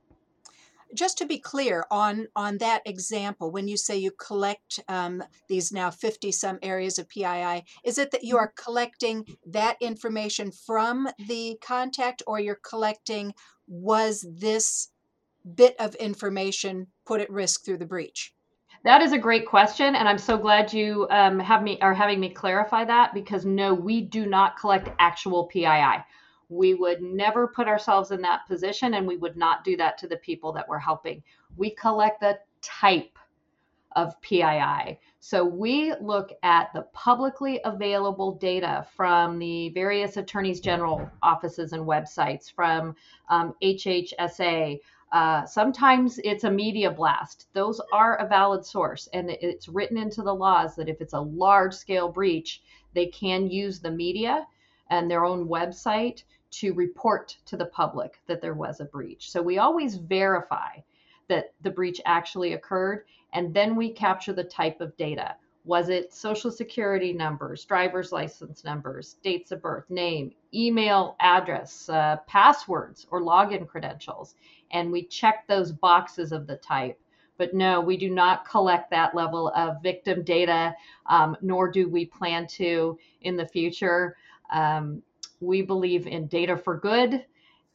just 0.94 1.18
to 1.18 1.26
be 1.26 1.38
clear 1.38 1.84
on 1.90 2.28
on 2.36 2.58
that 2.58 2.82
example 2.86 3.50
when 3.50 3.66
you 3.68 3.76
say 3.76 3.96
you 3.96 4.10
collect 4.12 4.80
um, 4.88 5.22
these 5.48 5.72
now 5.72 5.90
50 5.90 6.30
some 6.32 6.58
areas 6.62 6.98
of 6.98 7.08
pii 7.08 7.64
is 7.84 7.98
it 7.98 8.10
that 8.12 8.24
you 8.24 8.36
are 8.36 8.52
collecting 8.56 9.24
that 9.46 9.76
information 9.80 10.50
from 10.50 11.08
the 11.26 11.58
contact 11.60 12.22
or 12.26 12.38
you're 12.38 12.54
collecting 12.54 13.34
was 13.66 14.26
this 14.30 14.90
bit 15.54 15.74
of 15.78 15.94
information 15.96 16.86
put 17.04 17.20
at 17.20 17.30
risk 17.30 17.64
through 17.64 17.78
the 17.78 17.86
breach 17.86 18.33
that 18.84 19.02
is 19.02 19.12
a 19.12 19.18
great 19.18 19.46
question, 19.46 19.96
and 19.96 20.08
I'm 20.08 20.18
so 20.18 20.38
glad 20.38 20.72
you 20.72 21.06
um, 21.10 21.38
have 21.40 21.62
me 21.62 21.78
are 21.80 21.94
having 21.94 22.20
me 22.20 22.30
clarify 22.30 22.84
that 22.84 23.14
because 23.14 23.44
no, 23.44 23.74
we 23.74 24.00
do 24.00 24.26
not 24.26 24.58
collect 24.58 24.90
actual 24.98 25.44
PII 25.46 26.04
we 26.48 26.74
would 26.74 27.02
never 27.02 27.48
put 27.48 27.68
ourselves 27.68 28.10
in 28.10 28.20
that 28.22 28.46
position 28.46 28.94
and 28.94 29.06
we 29.06 29.16
would 29.16 29.36
not 29.36 29.64
do 29.64 29.76
that 29.76 29.98
to 29.98 30.08
the 30.08 30.16
people 30.16 30.52
that 30.52 30.68
we're 30.68 30.78
helping. 30.78 31.22
We 31.56 31.70
collect 31.70 32.20
the 32.20 32.38
type 32.60 33.18
of 33.96 34.20
PII. 34.22 34.98
So 35.20 35.44
we 35.44 35.94
look 36.00 36.32
at 36.42 36.72
the 36.74 36.82
publicly 36.92 37.60
available 37.64 38.32
data 38.32 38.86
from 38.96 39.38
the 39.38 39.68
various 39.70 40.16
attorneys 40.16 40.60
general 40.60 41.08
offices 41.22 41.72
and 41.72 41.82
websites, 41.82 42.52
from 42.52 42.96
um, 43.30 43.54
HHSA. 43.62 44.80
Uh, 45.14 45.46
sometimes 45.46 46.18
it's 46.24 46.42
a 46.42 46.50
media 46.50 46.90
blast. 46.90 47.46
Those 47.52 47.80
are 47.92 48.16
a 48.16 48.26
valid 48.26 48.66
source, 48.66 49.08
and 49.12 49.30
it's 49.30 49.68
written 49.68 49.96
into 49.96 50.22
the 50.22 50.34
laws 50.34 50.74
that 50.74 50.88
if 50.88 51.00
it's 51.00 51.12
a 51.12 51.20
large 51.20 51.72
scale 51.72 52.08
breach, 52.08 52.64
they 52.94 53.06
can 53.06 53.48
use 53.48 53.78
the 53.78 53.92
media 53.92 54.44
and 54.90 55.08
their 55.08 55.24
own 55.24 55.46
website 55.46 56.24
to 56.50 56.74
report 56.74 57.36
to 57.46 57.56
the 57.56 57.66
public 57.66 58.18
that 58.26 58.40
there 58.40 58.54
was 58.54 58.80
a 58.80 58.86
breach. 58.86 59.30
So 59.30 59.40
we 59.40 59.58
always 59.58 59.94
verify 59.94 60.78
that 61.28 61.54
the 61.62 61.70
breach 61.70 62.00
actually 62.06 62.54
occurred, 62.54 63.04
and 63.34 63.54
then 63.54 63.76
we 63.76 63.90
capture 63.90 64.32
the 64.32 64.42
type 64.42 64.80
of 64.80 64.96
data. 64.96 65.36
Was 65.64 65.88
it 65.88 66.12
social 66.12 66.50
security 66.50 67.12
numbers, 67.12 67.64
driver's 67.64 68.12
license 68.12 68.64
numbers, 68.64 69.16
dates 69.22 69.50
of 69.50 69.62
birth, 69.62 69.88
name, 69.88 70.32
email 70.52 71.16
address, 71.20 71.88
uh, 71.88 72.18
passwords, 72.26 73.06
or 73.10 73.22
login 73.22 73.66
credentials? 73.66 74.34
And 74.72 74.92
we 74.92 75.04
check 75.04 75.46
those 75.46 75.72
boxes 75.72 76.32
of 76.32 76.46
the 76.46 76.56
type. 76.56 77.00
But 77.38 77.54
no, 77.54 77.80
we 77.80 77.96
do 77.96 78.10
not 78.10 78.48
collect 78.48 78.90
that 78.90 79.14
level 79.14 79.48
of 79.56 79.82
victim 79.82 80.22
data, 80.22 80.74
um, 81.06 81.36
nor 81.40 81.70
do 81.70 81.88
we 81.88 82.04
plan 82.04 82.46
to 82.48 82.98
in 83.22 83.36
the 83.36 83.46
future. 83.46 84.16
Um, 84.52 85.02
we 85.40 85.62
believe 85.62 86.06
in 86.06 86.26
data 86.26 86.56
for 86.56 86.78
good, 86.78 87.24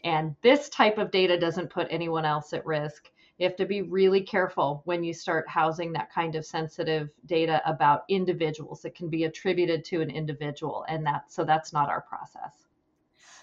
and 0.04 0.36
this 0.42 0.70
type 0.70 0.98
of 0.98 1.12
data 1.12 1.38
doesn't 1.38 1.70
put 1.70 1.88
anyone 1.90 2.24
else 2.24 2.54
at 2.54 2.66
risk. 2.66 3.10
You 3.40 3.48
have 3.48 3.56
to 3.56 3.66
be 3.66 3.82
really 3.82 4.22
careful 4.22 4.82
when 4.84 5.04
you 5.04 5.14
start 5.14 5.48
housing 5.48 5.94
that 5.94 6.12
kind 6.12 6.36
of 6.36 6.46
sensitive 6.46 7.10
data 7.26 7.62
about 7.66 8.04
individuals 8.10 8.82
that 8.82 8.96
can 8.96 9.10
be 9.10 9.24
attributed 9.24 9.86
to 9.86 10.02
an 10.02 10.10
individual, 10.10 10.86
and 10.90 11.06
that 11.06 11.32
so 11.32 11.46
that's 11.46 11.72
not 11.72 11.90
our 11.90 12.02
process. 12.02 12.68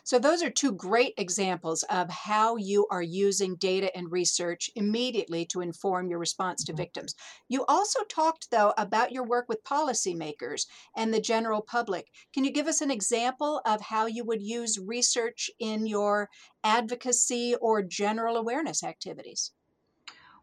So, 0.06 0.20
those 0.20 0.40
are 0.40 0.50
two 0.50 0.70
great 0.70 1.14
examples 1.16 1.82
of 1.84 2.08
how 2.10 2.54
you 2.54 2.86
are 2.92 3.02
using 3.02 3.56
data 3.56 3.90
and 3.96 4.12
research 4.12 4.70
immediately 4.76 5.44
to 5.46 5.62
inform 5.62 6.08
your 6.08 6.20
response 6.20 6.62
to 6.62 6.72
mm-hmm. 6.72 6.76
victims. 6.76 7.16
You 7.48 7.64
also 7.64 8.04
talked, 8.04 8.52
though, 8.52 8.72
about 8.78 9.10
your 9.10 9.24
work 9.24 9.46
with 9.48 9.64
policymakers 9.64 10.66
and 10.94 11.12
the 11.12 11.20
general 11.20 11.60
public. 11.60 12.06
Can 12.32 12.44
you 12.44 12.52
give 12.52 12.68
us 12.68 12.82
an 12.82 12.90
example 12.92 13.62
of 13.66 13.80
how 13.80 14.06
you 14.06 14.24
would 14.24 14.42
use 14.42 14.78
research 14.78 15.50
in 15.58 15.86
your 15.86 16.28
advocacy 16.62 17.56
or 17.60 17.82
general 17.82 18.36
awareness 18.36 18.84
activities? 18.84 19.50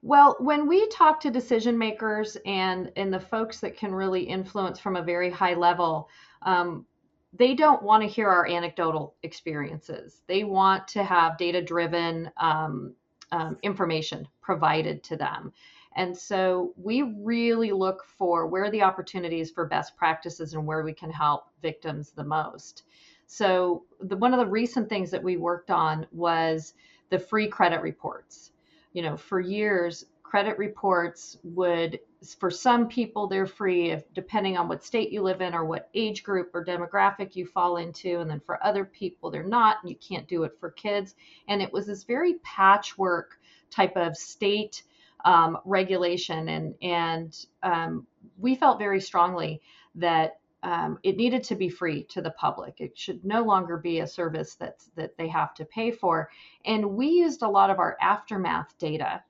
Well, 0.06 0.36
when 0.40 0.68
we 0.68 0.86
talk 0.90 1.22
to 1.22 1.32
decision 1.32 1.78
makers 1.78 2.36
and 2.46 2.92
and 2.98 3.14
the 3.14 3.22
folks 3.22 3.62
that 3.62 3.78
can 3.78 3.96
really 3.96 4.22
influence 4.22 4.78
from 4.78 4.98
a 4.98 5.02
very 5.02 5.32
high 5.32 5.54
level, 5.54 6.10
um, 6.42 6.86
they 7.32 7.56
don't 7.56 7.82
want 7.82 8.04
to 8.04 8.10
hear 8.10 8.28
our 8.28 8.46
anecdotal 8.46 9.16
experiences. 9.24 10.22
They 10.28 10.44
want 10.44 10.90
to 10.90 11.06
have 11.06 11.38
data 11.38 11.62
driven 11.62 12.30
um, 12.36 12.94
um, 13.32 13.58
information 13.64 14.28
provided 14.42 15.04
to 15.04 15.16
them. 15.16 15.54
And 15.96 16.16
so 16.16 16.74
we 16.76 17.04
really 17.04 17.72
look 17.72 18.04
for 18.06 18.46
where 18.46 18.70
the 18.70 18.82
opportunities 18.82 19.52
for 19.52 19.66
best 19.66 19.96
practices 19.96 20.54
and 20.54 20.68
where 20.68 20.84
we 20.84 20.94
can 20.94 21.12
help 21.12 21.46
victims 21.62 22.12
the 22.12 22.26
most. 22.26 22.84
So 23.26 23.86
the, 24.02 24.18
one 24.18 24.34
of 24.34 24.40
the 24.40 24.52
recent 24.52 24.90
things 24.90 25.12
that 25.12 25.24
we 25.24 25.38
worked 25.38 25.72
on 25.72 26.06
was 26.12 26.74
the 27.10 27.20
free 27.20 27.48
credit 27.48 27.82
reports. 27.82 28.53
You 28.94 29.02
know, 29.02 29.18
for 29.18 29.40
years, 29.40 30.06
credit 30.34 30.58
reports 30.58 31.38
would 31.44 32.00
for 32.40 32.50
some 32.50 32.88
people 32.88 33.28
they're 33.28 33.46
free 33.46 33.92
if 33.92 34.12
depending 34.16 34.58
on 34.58 34.68
what 34.68 34.84
state 34.84 35.12
you 35.12 35.22
live 35.22 35.42
in 35.42 35.54
or 35.54 35.64
what 35.64 35.90
age 35.94 36.24
group 36.24 36.50
or 36.56 36.66
demographic 36.66 37.36
you 37.36 37.46
fall 37.46 37.78
into 37.78 38.20
and 38.20 38.28
then 38.32 38.40
for 38.40 38.64
other 38.66 38.84
people 38.84 39.30
they're 39.30 39.44
not 39.44 39.78
and 39.84 39.92
you 39.92 39.96
can't 39.98 40.28
do 40.28 40.44
it 40.44 40.58
for 40.60 40.72
kids. 40.72 41.14
And 41.48 41.62
it 41.62 41.72
was 41.72 41.86
this 41.86 42.04
very 42.04 42.36
patchwork 42.44 43.38
type 43.70 43.96
of 43.96 44.18
state 44.18 44.82
um, 45.24 45.60
regulation 45.66 46.50
and 46.50 46.74
and 46.82 47.46
um, 47.62 48.08
we 48.40 48.56
felt 48.56 48.80
very 48.80 49.02
strongly 49.02 49.62
that 49.94 50.40
um, 50.64 50.98
it 51.04 51.18
needed 51.18 51.44
to 51.46 51.56
be 51.56 51.70
free 51.70 52.04
to 52.06 52.22
the 52.22 52.32
public. 52.32 52.80
It 52.80 52.98
should 52.98 53.24
no 53.24 53.44
longer 53.44 53.78
be 53.78 54.00
a 54.00 54.08
service 54.08 54.56
that 54.56 54.84
that 54.96 55.18
they 55.18 55.28
have 55.28 55.54
to 55.56 55.66
pay 55.66 55.92
for. 55.92 56.30
And 56.66 56.96
we 56.96 57.08
used 57.08 57.42
a 57.42 57.50
lot 57.50 57.70
of 57.70 57.80
our 57.80 57.98
aftermath 58.02 58.78
data 58.78 59.24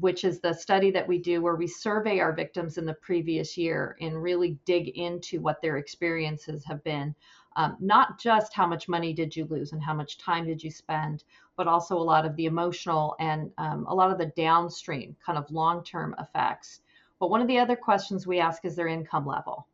which 0.00 0.24
is 0.24 0.40
the 0.40 0.52
study 0.52 0.90
that 0.90 1.08
we 1.08 1.18
do 1.18 1.40
where 1.42 1.56
we 1.56 1.66
survey 1.66 2.20
our 2.20 2.32
victims 2.32 2.78
in 2.78 2.84
the 2.84 2.94
previous 2.94 3.56
year 3.56 3.96
and 4.00 4.22
really 4.22 4.58
dig 4.64 4.88
into 4.88 5.40
what 5.40 5.60
their 5.62 5.78
experiences 5.78 6.64
have 6.64 6.82
been. 6.84 7.14
Um, 7.56 7.76
not 7.80 8.20
just 8.20 8.54
how 8.54 8.66
much 8.66 8.88
money 8.88 9.12
did 9.12 9.34
you 9.34 9.46
lose 9.46 9.72
and 9.72 9.82
how 9.82 9.94
much 9.94 10.18
time 10.18 10.46
did 10.46 10.62
you 10.62 10.70
spend, 10.70 11.24
but 11.56 11.66
also 11.66 11.96
a 11.96 11.98
lot 11.98 12.24
of 12.24 12.36
the 12.36 12.46
emotional 12.46 13.16
and 13.18 13.50
um, 13.58 13.86
a 13.88 13.94
lot 13.94 14.12
of 14.12 14.18
the 14.18 14.32
downstream 14.36 15.16
kind 15.24 15.38
of 15.38 15.50
long 15.50 15.82
term 15.82 16.14
effects. 16.20 16.82
But 17.18 17.30
one 17.30 17.40
of 17.40 17.48
the 17.48 17.58
other 17.58 17.74
questions 17.74 18.26
we 18.26 18.38
ask 18.38 18.64
is 18.64 18.76
their 18.76 18.86
income 18.86 19.26
level. 19.26 19.66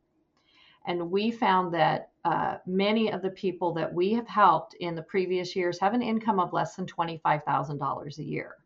And 0.87 1.11
we 1.11 1.31
found 1.31 1.73
that 1.75 2.11
uh, 2.25 2.57
many 2.67 3.11
of 3.11 3.23
the 3.23 3.31
people 3.31 3.73
that 3.75 3.93
we 3.93 4.12
have 4.14 4.29
helped 4.29 4.75
in 4.75 4.95
the 4.95 5.03
previous 5.03 5.55
years 5.57 5.79
have 5.79 5.95
an 5.95 6.03
income 6.03 6.41
of 6.41 6.53
less 6.53 6.76
than 6.76 6.87
$25,000 6.87 8.19
a 8.19 8.23
year. 8.23 8.57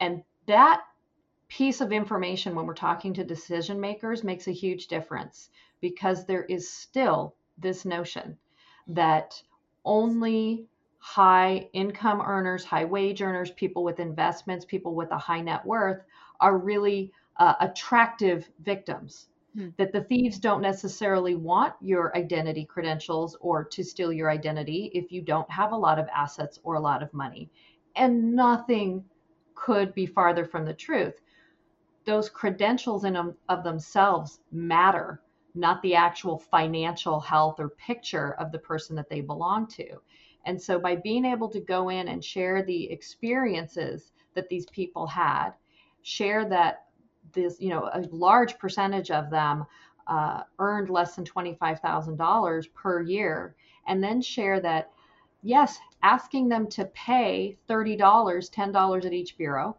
And 0.00 0.22
that 0.46 0.82
piece 1.48 1.80
of 1.80 1.92
information 1.92 2.54
when 2.54 2.66
we're 2.66 2.74
talking 2.74 3.14
to 3.14 3.24
decision 3.24 3.80
makers 3.80 4.24
makes 4.24 4.48
a 4.48 4.52
huge 4.52 4.88
difference 4.88 5.50
because 5.80 6.24
there 6.24 6.44
is 6.44 6.68
still 6.68 7.34
this 7.58 7.84
notion 7.84 8.36
that 8.88 9.40
only 9.84 10.66
high 10.98 11.68
income 11.72 12.20
earners, 12.20 12.64
high 12.64 12.84
wage 12.84 13.22
earners, 13.22 13.50
people 13.52 13.84
with 13.84 14.00
investments, 14.00 14.64
people 14.64 14.94
with 14.94 15.10
a 15.12 15.18
high 15.18 15.40
net 15.40 15.64
worth 15.64 16.02
are 16.40 16.58
really 16.58 17.12
uh, 17.36 17.54
attractive 17.60 18.50
victims. 18.60 19.28
Hmm. 19.56 19.68
That 19.78 19.92
the 19.92 20.04
thieves 20.04 20.38
don't 20.38 20.60
necessarily 20.60 21.34
want 21.34 21.74
your 21.80 22.14
identity 22.14 22.66
credentials 22.66 23.38
or 23.40 23.64
to 23.64 23.82
steal 23.82 24.12
your 24.12 24.30
identity 24.30 24.90
if 24.92 25.10
you 25.10 25.22
don't 25.22 25.50
have 25.50 25.72
a 25.72 25.76
lot 25.76 25.98
of 25.98 26.08
assets 26.14 26.58
or 26.62 26.74
a 26.74 26.80
lot 26.80 27.02
of 27.02 27.12
money. 27.14 27.50
And 27.94 28.34
nothing 28.34 29.02
could 29.54 29.94
be 29.94 30.04
farther 30.04 30.44
from 30.44 30.66
the 30.66 30.74
truth. 30.74 31.22
Those 32.04 32.28
credentials 32.28 33.04
in 33.04 33.16
of 33.16 33.64
themselves 33.64 34.40
matter, 34.52 35.22
not 35.54 35.80
the 35.80 35.94
actual 35.94 36.38
financial 36.38 37.18
health 37.18 37.58
or 37.58 37.70
picture 37.70 38.34
of 38.34 38.52
the 38.52 38.58
person 38.58 38.94
that 38.96 39.08
they 39.08 39.22
belong 39.22 39.66
to. 39.68 39.96
And 40.44 40.60
so 40.60 40.78
by 40.78 40.96
being 40.96 41.24
able 41.24 41.48
to 41.48 41.60
go 41.60 41.88
in 41.88 42.08
and 42.08 42.22
share 42.22 42.62
the 42.62 42.90
experiences 42.90 44.12
that 44.34 44.50
these 44.50 44.66
people 44.66 45.06
had, 45.06 45.52
share 46.02 46.46
that 46.50 46.85
this, 47.32 47.60
you 47.60 47.70
know, 47.70 47.90
a 47.92 48.00
large 48.10 48.58
percentage 48.58 49.10
of 49.10 49.30
them 49.30 49.64
uh, 50.06 50.42
earned 50.58 50.90
less 50.90 51.16
than 51.16 51.24
$25,000 51.24 52.74
per 52.74 53.02
year, 53.02 53.56
and 53.86 54.02
then 54.02 54.20
share 54.20 54.60
that 54.60 54.90
yes, 55.42 55.78
asking 56.02 56.48
them 56.48 56.68
to 56.68 56.84
pay 56.86 57.56
$30, 57.68 57.98
$10 57.98 59.04
at 59.04 59.12
each 59.12 59.36
bureau 59.36 59.76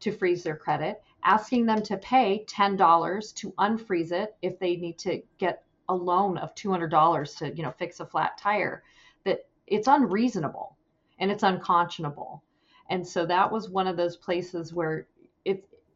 to 0.00 0.12
freeze 0.12 0.44
their 0.44 0.56
credit, 0.56 1.02
asking 1.24 1.66
them 1.66 1.82
to 1.82 1.96
pay 1.96 2.44
$10 2.48 3.34
to 3.34 3.50
unfreeze 3.52 4.12
it 4.12 4.36
if 4.42 4.58
they 4.58 4.76
need 4.76 4.98
to 4.98 5.20
get 5.38 5.64
a 5.88 5.94
loan 5.94 6.38
of 6.38 6.54
$200 6.54 7.38
to, 7.38 7.56
you 7.56 7.62
know, 7.62 7.72
fix 7.72 7.98
a 8.00 8.06
flat 8.06 8.38
tire, 8.38 8.84
that 9.24 9.46
it's 9.66 9.88
unreasonable 9.88 10.76
and 11.18 11.30
it's 11.30 11.42
unconscionable. 11.42 12.42
And 12.90 13.06
so 13.06 13.26
that 13.26 13.50
was 13.50 13.68
one 13.68 13.88
of 13.88 13.96
those 13.96 14.16
places 14.16 14.72
where 14.72 15.08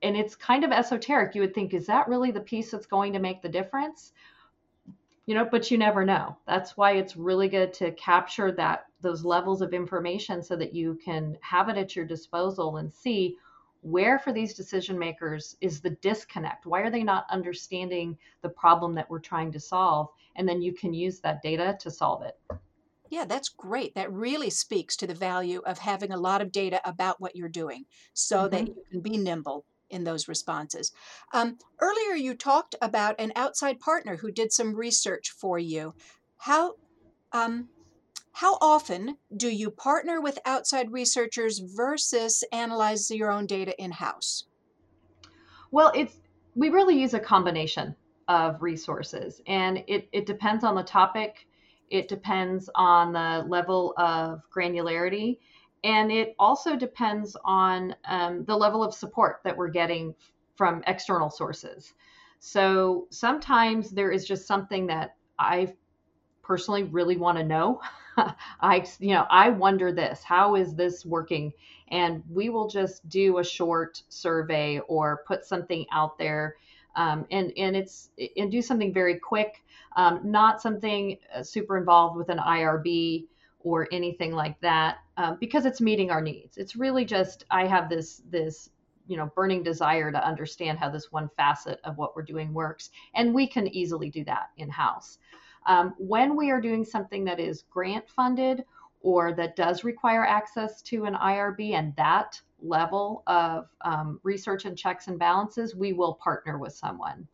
and 0.03 0.17
it's 0.17 0.35
kind 0.35 0.65
of 0.65 0.73
esoteric. 0.73 1.35
You 1.35 1.43
would 1.43 1.55
think, 1.55 1.75
is 1.75 1.87
that 1.87 2.09
really 2.09 2.31
the 2.31 2.41
piece 2.41 2.71
that's 2.71 2.87
going 2.87 3.13
to 3.13 3.19
make 3.19 3.43
the 3.43 3.49
difference? 3.49 4.13
You 5.27 5.35
know, 5.37 5.45
but 5.45 5.71
you 5.71 5.79
never 5.79 6.05
know. 6.05 6.37
That's 6.47 6.77
why 6.77 6.93
it's 6.93 7.17
really 7.17 7.49
good 7.49 7.73
to 7.75 7.93
capture 7.93 8.51
that 8.53 8.87
those 9.01 9.25
levels 9.25 9.63
of 9.63 9.73
information 9.73 10.43
so 10.43 10.57
that 10.57 10.75
you 10.75 10.99
can 11.05 11.37
have 11.41 11.69
it 11.69 11.77
at 11.77 11.95
your 11.95 12.05
disposal 12.05 12.79
and 12.79 12.93
see 12.93 13.37
where 13.83 14.19
for 14.19 14.33
these 14.33 14.55
decision 14.55 14.97
makers 14.97 15.57
is 15.61 15.81
the 15.81 15.91
disconnect 15.91 16.67
why 16.67 16.83
are 16.83 16.91
they 16.91 17.03
not 17.03 17.27
understanding 17.31 18.17
the 18.43 18.49
problem 18.49 18.95
that 18.95 19.11
we're 19.11 19.19
trying 19.19 19.51
to 19.51 19.59
solve 19.59 20.09
and 20.37 20.49
then 20.49 20.63
you 20.63 20.73
can 20.73 20.95
use 20.95 21.19
that 21.19 21.43
data 21.43 21.77
to 21.81 21.91
solve 21.91 22.23
it 22.23 22.39
yeah, 23.13 23.27
that's 23.27 23.51
great. 23.51 23.95
That 23.95 24.11
really 24.11 24.49
speaks 24.49 24.97
to 24.97 25.07
the 25.07 25.15
value 25.15 25.61
of 25.67 25.77
having 25.77 26.13
a 26.13 26.17
lot 26.17 26.41
of 26.41 26.51
data 26.51 26.81
about 26.83 27.21
what 27.21 27.37
you're 27.37 27.47
doing 27.47 27.85
so 28.15 28.39
mm-hmm. 28.39 28.49
that 28.49 28.67
you 28.69 28.83
can 28.91 29.01
be 29.03 29.19
nimble 29.19 29.67
in 29.93 30.05
those 30.05 30.27
responses. 30.27 30.93
Um, 31.33 31.59
earlier, 31.81 32.15
you 32.15 32.35
talked 32.35 32.75
about 32.83 33.15
an 33.21 33.33
outside 33.37 33.79
partner 33.79 34.17
who 34.17 34.33
did 34.33 34.53
some 34.53 34.75
research 34.75 35.31
for 35.31 35.59
you. 35.59 35.95
How 36.39 36.75
um, 37.33 37.69
how 38.33 38.57
often 38.61 39.19
do 39.37 39.49
you 39.49 39.71
partner 39.71 40.21
with 40.21 40.39
outside 40.45 40.91
researchers 40.91 41.59
versus 41.59 42.43
analyze 42.51 43.11
your 43.11 43.31
own 43.31 43.47
data 43.47 43.79
in 43.79 43.93
house? 43.93 44.45
Well, 45.71 45.93
it's 45.95 46.19
we 46.55 46.71
really 46.71 46.99
use 46.99 47.15
a 47.15 47.21
combination 47.21 47.95
of 48.29 48.63
resources, 48.63 49.41
and 49.47 49.85
it, 49.87 50.09
it 50.13 50.27
depends 50.27 50.65
on 50.65 50.75
the 50.75 50.83
topic. 50.83 51.47
It 51.91 52.09
depends 52.09 52.71
on 52.75 53.13
the 53.13 53.45
level 53.49 53.95
of 53.99 54.43
granularity, 54.55 55.39
and 55.85 56.13
it 56.13 56.35
also 56.39 56.77
depends 56.77 57.37
on 57.45 57.95
um, 58.05 58.45
the 58.45 58.57
level 58.57 58.83
of 58.83 58.95
support 58.95 59.41
that 59.45 59.57
we're 59.57 59.69
getting 59.69 60.15
from 60.57 60.83
external 60.87 61.31
sources. 61.31 61.95
So 62.39 63.07
sometimes 63.11 63.91
there 63.91 64.11
is 64.11 64.27
just 64.27 64.47
something 64.47 64.87
that 64.89 65.17
I 65.39 65.75
personally 66.43 66.83
really 66.85 67.17
want 67.17 67.39
to 67.39 67.45
know 67.45 67.81
I, 68.61 68.85
you 68.99 69.15
know, 69.15 69.27
I 69.31 69.51
wonder 69.51 69.93
this, 69.93 70.23
how 70.23 70.55
is 70.57 70.75
this 70.75 71.05
working? 71.05 71.53
And 71.89 72.23
we 72.31 72.49
will 72.49 72.69
just 72.69 73.09
do 73.09 73.39
a 73.39 73.45
short 73.45 74.03
survey 74.09 74.81
or 74.89 75.23
put 75.27 75.45
something 75.45 75.87
out 75.93 76.19
there. 76.19 76.57
Um, 76.95 77.27
and, 77.31 77.53
and 77.57 77.75
it's, 77.75 78.11
and 78.37 78.51
do 78.51 78.61
something 78.61 78.93
very 78.93 79.19
quick, 79.19 79.65
um, 79.97 80.21
not 80.25 80.61
something 80.61 81.19
uh, 81.35 81.43
super 81.43 81.79
involved 81.79 82.17
with 82.17 82.29
an 82.29 82.39
IRB 82.39 83.27
or 83.65 83.89
anything 83.93 84.33
like 84.33 84.61
that, 84.61 84.99
uh, 85.17 85.35
because 85.41 85.67
it's 85.67 85.81
meeting 85.81 86.11
our 86.11 86.21
needs. 86.21 86.59
It's 86.59 86.77
really 86.77 87.05
just, 87.05 87.45
I 87.51 87.67
have 87.67 87.89
this, 87.89 88.23
this, 88.31 88.71
you 89.07 89.17
know, 89.17 89.31
burning 89.35 89.63
desire 89.63 90.13
to 90.13 90.27
understand 90.27 90.79
how 90.79 90.91
this 90.91 91.11
one 91.11 91.29
facet 91.37 91.81
of 91.85 91.99
what 91.99 92.15
we're 92.15 92.23
doing 92.23 92.53
works. 92.53 92.91
And 93.15 93.35
we 93.35 93.47
can 93.47 93.69
easily 93.69 94.11
do 94.11 94.25
that 94.25 94.51
in 94.57 94.71
house. 94.71 95.19
Um, 95.67 95.95
when 95.99 96.37
we 96.37 96.51
are 96.51 96.61
doing 96.61 96.85
something 96.85 97.25
that 97.25 97.39
is 97.39 97.65
grant 97.71 98.09
funded 98.09 98.65
or 99.01 99.33
that 99.35 99.57
does 99.57 99.85
require 99.85 100.25
access 100.25 100.83
to 100.83 101.05
an 101.05 101.15
IRB 101.15 101.73
and 101.73 101.95
that 101.97 102.41
level 102.63 103.23
of 103.27 103.69
um, 103.83 104.21
research 104.23 104.65
and 104.65 104.79
checks 104.79 105.09
and 105.09 105.19
balances, 105.19 105.75
we 105.75 105.93
will 105.93 106.15
partner 106.15 106.59
with 106.59 106.73
someone. 106.73 107.27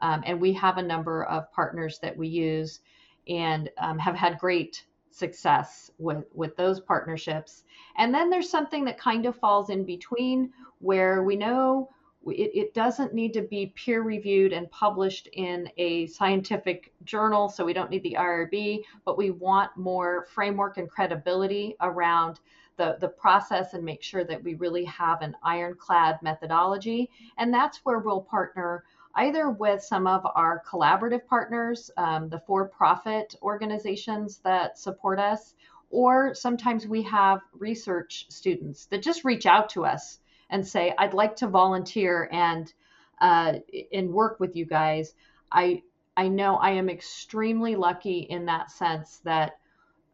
Um, 0.00 0.22
and 0.24 0.40
we 0.40 0.52
have 0.52 0.78
a 0.78 0.82
number 0.82 1.24
of 1.24 1.50
partners 1.52 1.98
that 2.00 2.16
we 2.16 2.28
use 2.28 2.80
and 3.28 3.68
um, 3.78 3.98
have 3.98 4.14
had 4.14 4.38
great 4.38 4.84
success 5.18 5.90
with 5.98 6.24
with 6.32 6.56
those 6.56 6.80
partnerships. 6.80 7.64
And 7.96 8.14
then 8.14 8.30
there's 8.30 8.50
something 8.50 8.84
that 8.84 8.98
kind 8.98 9.26
of 9.26 9.36
falls 9.36 9.70
in 9.70 9.84
between 9.84 10.52
where 10.78 11.22
we 11.22 11.36
know 11.36 11.90
it, 12.26 12.50
it, 12.54 12.74
doesn't 12.74 13.14
need 13.14 13.32
to 13.32 13.42
be 13.42 13.72
peer 13.74 14.02
reviewed 14.02 14.52
and 14.52 14.70
published 14.70 15.28
in 15.32 15.70
a 15.78 16.06
scientific 16.08 16.92
journal 17.04 17.48
so 17.48 17.64
we 17.64 17.72
don't 17.72 17.90
need 17.90 18.02
the 18.02 18.16
irb 18.18 18.82
but 19.04 19.16
we 19.16 19.30
want 19.30 19.74
more 19.76 20.26
framework 20.34 20.76
and 20.76 20.90
credibility 20.90 21.76
around 21.80 22.40
the, 22.78 22.96
the 23.00 23.08
process 23.08 23.74
and 23.74 23.84
make 23.84 24.02
sure 24.02 24.24
that 24.24 24.42
we 24.42 24.54
really 24.54 24.84
have 24.84 25.20
an 25.20 25.36
ironclad 25.42 26.18
methodology. 26.22 27.10
And 27.36 27.52
that's 27.52 27.78
where 27.84 27.98
we'll 27.98 28.22
partner 28.22 28.84
either 29.14 29.50
with 29.50 29.82
some 29.82 30.06
of 30.06 30.26
our 30.34 30.62
collaborative 30.68 31.26
partners, 31.26 31.90
um, 31.96 32.28
the 32.28 32.40
for 32.40 32.68
profit 32.68 33.34
organizations 33.42 34.38
that 34.38 34.78
support 34.78 35.18
us, 35.18 35.54
or 35.90 36.34
sometimes 36.34 36.86
we 36.86 37.02
have 37.02 37.40
research 37.52 38.26
students 38.28 38.86
that 38.86 39.02
just 39.02 39.24
reach 39.24 39.46
out 39.46 39.70
to 39.70 39.84
us 39.84 40.20
and 40.50 40.66
say, 40.66 40.94
I'd 40.98 41.14
like 41.14 41.36
to 41.36 41.48
volunteer 41.48 42.28
and 42.32 42.72
uh, 43.20 43.54
and 43.92 44.12
work 44.12 44.38
with 44.38 44.54
you 44.54 44.64
guys. 44.64 45.14
I 45.50 45.82
I 46.16 46.28
know 46.28 46.56
I 46.56 46.70
am 46.70 46.88
extremely 46.88 47.76
lucky 47.76 48.20
in 48.20 48.46
that 48.46 48.70
sense 48.70 49.20
that 49.24 49.58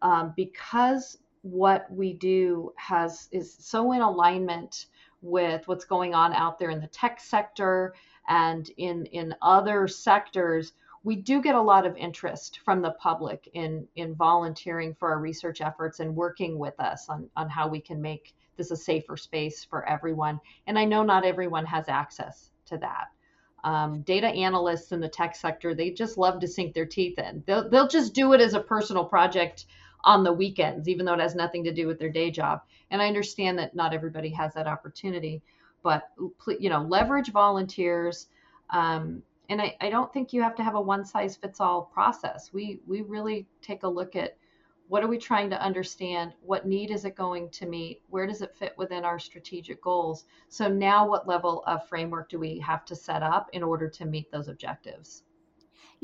um, 0.02 0.32
because 0.36 1.18
what 1.42 1.90
we 1.90 2.14
do 2.14 2.72
has 2.76 3.28
is 3.32 3.54
so 3.58 3.92
in 3.92 4.00
alignment 4.00 4.86
with 5.20 5.66
what's 5.66 5.84
going 5.84 6.14
on 6.14 6.32
out 6.32 6.58
there 6.58 6.70
in 6.70 6.80
the 6.80 6.86
tech 6.86 7.20
sector 7.20 7.94
and 8.28 8.70
in 8.76 9.06
in 9.06 9.34
other 9.42 9.86
sectors 9.88 10.72
we 11.04 11.16
do 11.16 11.42
get 11.42 11.54
a 11.54 11.60
lot 11.60 11.86
of 11.86 11.96
interest 11.96 12.60
from 12.64 12.80
the 12.80 12.92
public 12.92 13.48
in 13.52 13.86
in 13.94 14.14
volunteering 14.14 14.94
for 14.94 15.10
our 15.10 15.20
research 15.20 15.60
efforts 15.60 16.00
and 16.00 16.16
working 16.16 16.58
with 16.58 16.78
us 16.80 17.08
on 17.08 17.28
on 17.36 17.48
how 17.48 17.68
we 17.68 17.80
can 17.80 18.00
make 18.00 18.34
this 18.56 18.70
a 18.70 18.76
safer 18.76 19.16
space 19.16 19.64
for 19.64 19.86
everyone. 19.88 20.40
And 20.66 20.78
i 20.78 20.84
know 20.84 21.02
not 21.02 21.24
everyone 21.24 21.66
has 21.66 21.88
access 21.88 22.50
to 22.66 22.78
that. 22.78 23.08
Um, 23.62 24.02
data 24.02 24.26
analysts 24.26 24.92
in 24.92 25.00
the 25.00 25.08
tech 25.08 25.36
sector 25.36 25.74
they 25.74 25.90
just 25.90 26.18
love 26.18 26.40
to 26.40 26.48
sink 26.48 26.74
their 26.74 26.86
teeth 26.86 27.18
in. 27.18 27.42
They'll, 27.46 27.68
they'll 27.68 27.88
just 27.88 28.14
do 28.14 28.32
it 28.32 28.40
as 28.40 28.54
a 28.54 28.60
personal 28.60 29.04
project 29.04 29.66
on 30.04 30.24
the 30.24 30.32
weekends 30.32 30.88
even 30.88 31.04
though 31.04 31.14
it 31.14 31.20
has 31.20 31.34
nothing 31.34 31.64
to 31.64 31.72
do 31.72 31.86
with 31.86 31.98
their 31.98 32.10
day 32.10 32.30
job. 32.30 32.62
And 32.90 33.02
i 33.02 33.06
understand 33.06 33.58
that 33.58 33.74
not 33.74 33.92
everybody 33.92 34.30
has 34.30 34.54
that 34.54 34.66
opportunity 34.66 35.42
but 35.84 36.10
you 36.58 36.68
know 36.68 36.82
leverage 36.82 37.30
volunteers 37.30 38.26
um, 38.70 39.22
and 39.48 39.60
I, 39.60 39.76
I 39.80 39.90
don't 39.90 40.12
think 40.12 40.32
you 40.32 40.42
have 40.42 40.56
to 40.56 40.64
have 40.64 40.74
a 40.74 40.80
one 40.80 41.04
size 41.04 41.36
fits 41.36 41.60
all 41.60 41.82
process. 41.82 42.52
We 42.52 42.80
we 42.86 43.02
really 43.02 43.46
take 43.62 43.82
a 43.82 43.88
look 43.88 44.16
at 44.16 44.36
what 44.88 45.02
are 45.02 45.08
we 45.08 45.18
trying 45.18 45.48
to 45.50 45.62
understand 45.62 46.32
what 46.42 46.66
need 46.66 46.90
is 46.90 47.04
it 47.04 47.16
going 47.16 47.48
to 47.50 47.66
meet 47.66 48.02
where 48.10 48.26
does 48.26 48.42
it 48.42 48.54
fit 48.54 48.74
within 48.76 49.04
our 49.04 49.18
strategic 49.18 49.82
goals? 49.82 50.24
So 50.48 50.68
now 50.68 51.06
what 51.08 51.28
level 51.28 51.62
of 51.66 51.88
framework 51.88 52.28
do 52.28 52.38
we 52.38 52.58
have 52.60 52.84
to 52.86 52.96
set 52.96 53.22
up 53.22 53.48
in 53.52 53.62
order 53.62 53.88
to 53.88 54.04
meet 54.04 54.30
those 54.30 54.48
objectives 54.48 55.22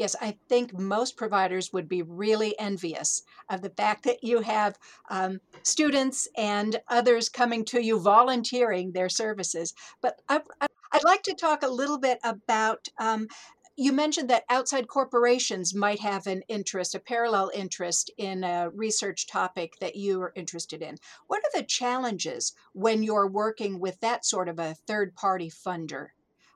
Yes, 0.00 0.16
I 0.18 0.38
think 0.48 0.72
most 0.78 1.18
providers 1.18 1.74
would 1.74 1.86
be 1.86 2.00
really 2.00 2.58
envious 2.58 3.22
of 3.50 3.60
the 3.60 3.68
fact 3.68 4.04
that 4.04 4.24
you 4.24 4.40
have 4.40 4.78
um, 5.10 5.42
students 5.62 6.26
and 6.38 6.80
others 6.88 7.28
coming 7.28 7.66
to 7.66 7.84
you 7.84 8.00
volunteering 8.00 8.92
their 8.92 9.10
services. 9.10 9.74
But 10.00 10.22
I, 10.26 10.40
would 10.94 11.04
like 11.04 11.22
to 11.24 11.34
talk 11.34 11.62
a 11.62 11.68
little 11.68 11.98
bit 11.98 12.18
about. 12.24 12.88
Um, 12.98 13.28
you 13.76 13.92
mentioned 13.92 14.30
that 14.30 14.44
outside 14.48 14.88
corporations 14.88 15.74
might 15.74 16.00
have 16.00 16.26
an 16.26 16.44
interest, 16.48 16.94
a 16.94 16.98
parallel 16.98 17.50
interest 17.52 18.10
in 18.16 18.42
a 18.42 18.70
research 18.70 19.26
topic 19.26 19.74
that 19.82 19.96
you 19.96 20.22
are 20.22 20.32
interested 20.34 20.80
in. 20.80 20.96
What 21.26 21.40
are 21.40 21.60
the 21.60 21.66
challenges 21.66 22.54
when 22.72 23.02
you're 23.02 23.28
working 23.28 23.78
with 23.78 24.00
that 24.00 24.24
sort 24.24 24.48
of 24.48 24.58
a 24.58 24.76
third 24.86 25.14
party 25.14 25.50
funder 25.50 26.06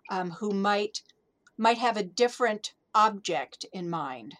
um, 0.09 0.31
who 0.31 0.53
might 0.53 1.03
might 1.59 1.79
have 1.79 1.99
a 1.99 2.03
different 2.03 2.73
object 2.95 3.67
in 3.73 3.89
mind? 3.89 4.35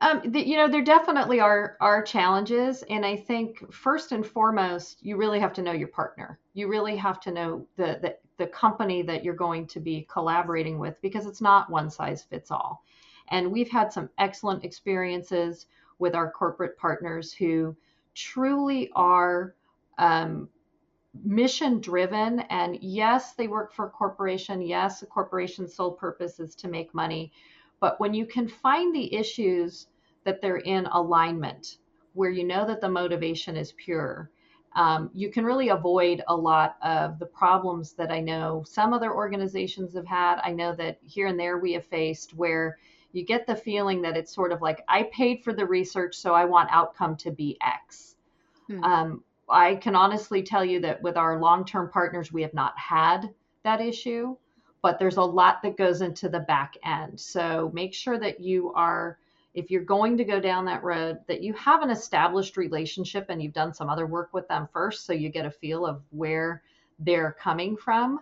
Um, 0.00 0.20
the, 0.26 0.46
you 0.46 0.56
know, 0.56 0.68
there 0.68 0.82
definitely 0.84 1.40
are 1.40 1.76
are 1.80 2.02
challenges, 2.02 2.82
and 2.90 3.04
I 3.04 3.16
think 3.16 3.72
first 3.72 4.12
and 4.12 4.26
foremost, 4.26 5.02
you 5.02 5.16
really 5.16 5.40
have 5.40 5.54
to 5.54 5.62
know 5.62 5.72
your 5.72 5.88
partner. 5.88 6.38
You 6.54 6.68
really 6.68 6.96
have 6.96 7.20
to 7.20 7.30
know 7.30 7.66
the 7.76 7.98
the, 8.02 8.16
the 8.36 8.46
company 8.46 9.02
that 9.02 9.24
you're 9.24 9.34
going 9.34 9.66
to 9.68 9.80
be 9.80 10.06
collaborating 10.10 10.78
with 10.78 11.00
because 11.00 11.26
it's 11.26 11.40
not 11.40 11.70
one 11.70 11.88
size 11.88 12.22
fits 12.22 12.50
all. 12.50 12.84
And 13.28 13.50
we've 13.50 13.70
had 13.70 13.92
some 13.92 14.10
excellent 14.18 14.64
experiences 14.64 15.66
with 15.98 16.14
our 16.14 16.30
corporate 16.30 16.76
partners 16.76 17.32
who 17.32 17.74
truly 18.14 18.90
are 18.94 19.54
um, 19.98 20.48
mission 21.24 21.80
driven. 21.80 22.40
And 22.40 22.78
yes, 22.82 23.32
they 23.32 23.48
work 23.48 23.72
for 23.72 23.86
a 23.86 23.90
corporation. 23.90 24.60
Yes, 24.60 25.02
a 25.02 25.06
corporation's 25.06 25.74
sole 25.74 25.92
purpose 25.92 26.38
is 26.38 26.54
to 26.56 26.68
make 26.68 26.94
money 26.94 27.32
but 27.80 27.98
when 28.00 28.14
you 28.14 28.26
can 28.26 28.48
find 28.48 28.94
the 28.94 29.14
issues 29.14 29.88
that 30.24 30.40
they're 30.40 30.58
in 30.58 30.86
alignment, 30.86 31.78
where 32.14 32.30
you 32.30 32.44
know 32.44 32.66
that 32.66 32.80
the 32.80 32.88
motivation 32.88 33.56
is 33.56 33.72
pure, 33.72 34.30
um, 34.74 35.10
you 35.14 35.30
can 35.30 35.44
really 35.44 35.70
avoid 35.70 36.22
a 36.28 36.36
lot 36.36 36.76
of 36.82 37.18
the 37.18 37.26
problems 37.26 37.92
that 37.94 38.10
I 38.10 38.20
know 38.20 38.62
some 38.66 38.92
other 38.92 39.14
organizations 39.14 39.94
have 39.94 40.06
had. 40.06 40.38
I 40.42 40.52
know 40.52 40.74
that 40.76 40.98
here 41.02 41.28
and 41.28 41.40
there 41.40 41.58
we 41.58 41.72
have 41.72 41.86
faced 41.86 42.34
where 42.34 42.78
you 43.12 43.24
get 43.24 43.46
the 43.46 43.56
feeling 43.56 44.02
that 44.02 44.16
it's 44.16 44.34
sort 44.34 44.52
of 44.52 44.60
like, 44.60 44.84
I 44.88 45.04
paid 45.04 45.42
for 45.42 45.54
the 45.54 45.64
research, 45.64 46.14
so 46.14 46.34
I 46.34 46.44
want 46.44 46.68
outcome 46.70 47.16
to 47.18 47.30
be 47.30 47.56
X. 47.62 48.16
Hmm. 48.66 48.84
Um, 48.84 49.24
I 49.48 49.76
can 49.76 49.94
honestly 49.94 50.42
tell 50.42 50.64
you 50.64 50.80
that 50.80 51.00
with 51.02 51.16
our 51.16 51.40
long 51.40 51.64
term 51.64 51.88
partners, 51.88 52.32
we 52.32 52.42
have 52.42 52.52
not 52.52 52.78
had 52.78 53.30
that 53.62 53.80
issue 53.80 54.36
but 54.86 55.00
there's 55.00 55.16
a 55.16 55.20
lot 55.20 55.62
that 55.62 55.76
goes 55.76 56.00
into 56.00 56.28
the 56.28 56.38
back 56.38 56.76
end. 56.84 57.18
So 57.18 57.72
make 57.74 57.92
sure 57.92 58.20
that 58.20 58.38
you 58.38 58.72
are, 58.74 59.18
if 59.52 59.68
you're 59.68 59.82
going 59.82 60.16
to 60.16 60.22
go 60.22 60.38
down 60.38 60.64
that 60.66 60.84
road, 60.84 61.18
that 61.26 61.42
you 61.42 61.54
have 61.54 61.82
an 61.82 61.90
established 61.90 62.56
relationship 62.56 63.26
and 63.28 63.42
you've 63.42 63.52
done 63.52 63.74
some 63.74 63.90
other 63.90 64.06
work 64.06 64.32
with 64.32 64.46
them 64.46 64.68
first 64.72 65.04
so 65.04 65.12
you 65.12 65.28
get 65.28 65.44
a 65.44 65.50
feel 65.50 65.84
of 65.84 66.02
where 66.10 66.62
they're 67.00 67.32
coming 67.32 67.76
from. 67.76 68.20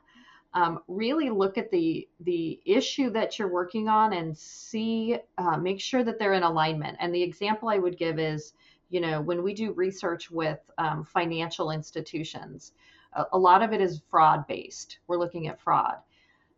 Um, 0.55 0.81
really 0.88 1.29
look 1.29 1.59
at 1.59 1.70
the 1.70 2.09
the 2.20 2.59
issue 2.64 3.11
that 3.11 3.38
you're 3.38 3.53
working 3.53 3.90
on 3.90 4.14
and 4.14 4.35
see 4.35 5.18
uh, 5.37 5.59
make 5.59 5.83
sure 5.83 6.03
that 6.03 6.18
they're 6.18 6.33
in 6.33 6.44
alignment 6.44 6.96
and 7.00 7.12
the 7.12 7.20
example 7.22 7.68
i 7.68 7.77
would 7.77 7.98
give 7.98 8.20
is 8.20 8.53
you 8.88 9.00
know 9.00 9.20
when 9.20 9.42
we 9.42 9.53
do 9.53 9.72
research 9.72 10.31
with 10.31 10.61
um, 10.79 11.03
financial 11.03 11.72
institutions 11.72 12.70
a, 13.14 13.24
a 13.33 13.38
lot 13.38 13.64
of 13.64 13.72
it 13.72 13.81
is 13.81 14.00
fraud 14.09 14.46
based 14.46 15.00
we're 15.09 15.18
looking 15.18 15.48
at 15.48 15.61
fraud 15.61 15.96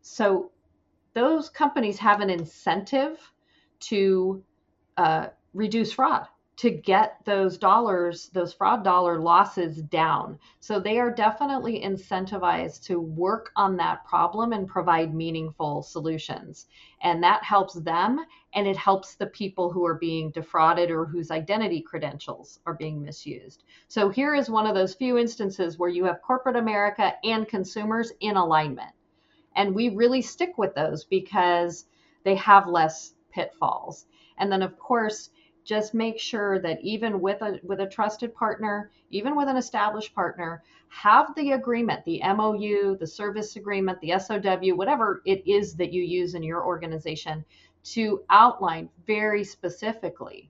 so 0.07 0.53
those 1.15 1.51
companies 1.51 1.99
have 1.99 2.21
an 2.21 2.31
incentive 2.31 3.19
to 3.81 4.41
uh, 4.97 5.27
reduce 5.53 5.93
fraud, 5.93 6.29
to 6.59 6.71
get 6.71 7.19
those 7.25 7.59
dollars, 7.59 8.29
those 8.29 8.53
fraud 8.53 8.85
dollar 8.85 9.19
losses 9.19 9.83
down. 9.83 10.39
So 10.61 10.79
they 10.79 11.01
are 11.01 11.11
definitely 11.11 11.83
incentivized 11.83 12.85
to 12.85 13.01
work 13.01 13.51
on 13.57 13.77
that 13.79 14.05
problem 14.05 14.53
and 14.53 14.69
provide 14.69 15.13
meaningful 15.13 15.83
solutions. 15.83 16.67
And 17.03 17.21
that 17.25 17.43
helps 17.43 17.75
them 17.75 18.25
and 18.55 18.69
it 18.69 18.77
helps 18.77 19.17
the 19.17 19.27
people 19.27 19.73
who 19.73 19.85
are 19.85 19.99
being 19.99 20.31
defrauded 20.31 20.89
or 20.93 21.05
whose 21.05 21.33
identity 21.33 21.83
credentials 21.83 22.61
are 22.65 22.75
being 22.75 23.03
misused. 23.03 23.65
So 23.89 24.09
here 24.09 24.37
is 24.37 24.49
one 24.49 24.69
of 24.69 24.77
those 24.77 24.95
few 24.95 25.19
instances 25.19 25.79
where 25.79 25.91
you 25.91 26.05
have 26.05 26.23
corporate 26.23 26.57
America 26.57 27.15
and 27.25 27.49
consumers 27.49 28.13
in 28.21 28.37
alignment 28.37 28.93
and 29.57 29.75
we 29.75 29.89
really 29.89 30.23
stick 30.23 30.57
with 30.59 30.75
those 30.75 31.05
because 31.05 31.87
they 32.25 32.35
have 32.37 32.69
less 32.69 33.15
pitfalls. 33.33 34.07
And 34.39 34.51
then 34.51 34.63
of 34.63 34.79
course 34.79 35.31
just 35.67 35.95
make 35.95 36.19
sure 36.19 36.61
that 36.61 36.81
even 36.81 37.21
with 37.21 37.43
a 37.43 37.59
with 37.65 37.81
a 37.81 37.87
trusted 37.87 38.33
partner 38.35 38.91
even 39.11 39.37
with 39.37 39.49
an 39.49 39.57
established 39.57 40.15
partner 40.15 40.63
have 40.89 41.35
the 41.35 41.53
agreement 41.53 42.05
the 42.05 42.23
mou 42.37 42.97
the 42.99 43.07
service 43.07 43.57
agreement 43.57 44.01
the 44.01 44.17
sow 44.19 44.41
whatever 44.75 45.23
it 45.27 45.47
is 45.47 45.75
that 45.75 45.93
you 45.93 46.03
use 46.03 46.35
in 46.35 46.43
your 46.43 46.65
organization 46.65 47.45
to 47.83 48.23
outline 48.31 48.89
very 49.07 49.43
specifically 49.43 50.49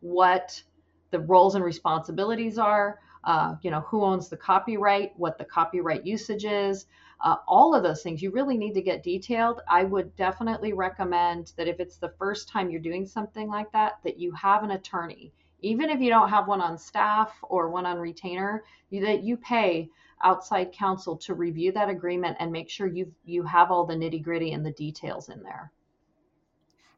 what 0.00 0.62
the 1.10 1.18
roles 1.18 1.56
and 1.56 1.64
responsibilities 1.64 2.56
are 2.56 3.00
uh, 3.24 3.56
you 3.62 3.70
know 3.70 3.80
who 3.80 4.02
owns 4.02 4.28
the 4.28 4.36
copyright 4.36 5.12
what 5.16 5.38
the 5.38 5.44
copyright 5.44 6.06
usage 6.06 6.44
is 6.44 6.86
uh, 7.22 7.36
all 7.46 7.74
of 7.74 7.82
those 7.82 8.02
things. 8.02 8.20
You 8.20 8.30
really 8.30 8.56
need 8.56 8.74
to 8.74 8.82
get 8.82 9.02
detailed. 9.02 9.60
I 9.68 9.84
would 9.84 10.14
definitely 10.16 10.72
recommend 10.72 11.52
that 11.56 11.68
if 11.68 11.78
it's 11.78 11.96
the 11.96 12.12
first 12.18 12.48
time 12.48 12.70
you're 12.70 12.80
doing 12.80 13.06
something 13.06 13.48
like 13.48 13.70
that 13.72 13.98
that 14.04 14.18
you 14.18 14.32
have 14.32 14.64
an 14.64 14.72
attorney. 14.72 15.32
Even 15.60 15.88
if 15.88 16.00
you 16.00 16.10
don't 16.10 16.28
have 16.28 16.48
one 16.48 16.60
on 16.60 16.76
staff 16.76 17.32
or 17.42 17.68
one 17.68 17.86
on 17.86 17.98
retainer 17.98 18.64
that 18.90 19.22
you 19.22 19.36
pay 19.36 19.88
outside 20.24 20.72
counsel 20.72 21.16
to 21.16 21.34
review 21.34 21.70
that 21.72 21.88
agreement 21.88 22.36
and 22.40 22.50
make 22.50 22.68
sure 22.68 22.86
you 22.86 23.12
you 23.24 23.44
have 23.44 23.70
all 23.70 23.86
the 23.86 23.94
nitty 23.94 24.22
gritty 24.22 24.52
and 24.52 24.66
the 24.66 24.72
details 24.72 25.28
in 25.28 25.42
there. 25.42 25.70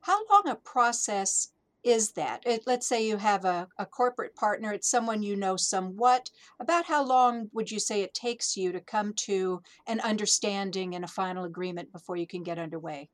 How 0.01 0.21
long 0.31 0.49
a 0.49 0.55
process 0.55 1.51
is 1.85 2.13
that? 2.13 2.43
It, 2.47 2.63
let's 2.67 2.87
say 2.87 3.07
you 3.07 3.17
have 3.19 3.45
a, 3.45 3.69
a 3.79 3.87
corporate 3.87 4.35
partner, 4.35 4.73
it's 4.73 4.91
someone 4.91 5.23
you 5.23 5.37
know 5.37 5.57
somewhat. 5.57 6.31
About 6.59 6.87
how 6.87 7.05
long 7.05 7.51
would 7.53 7.71
you 7.71 7.79
say 7.79 8.03
it 8.03 8.15
takes 8.15 8.57
you 8.57 8.73
to 8.73 8.81
come 8.81 9.13
to 9.27 9.63
an 9.87 10.01
understanding 10.01 10.95
and 10.95 11.05
a 11.05 11.09
final 11.09 11.45
agreement 11.45 11.93
before 11.93 12.17
you 12.17 12.27
can 12.27 12.43
get 12.43 12.59
underway? 12.59 13.11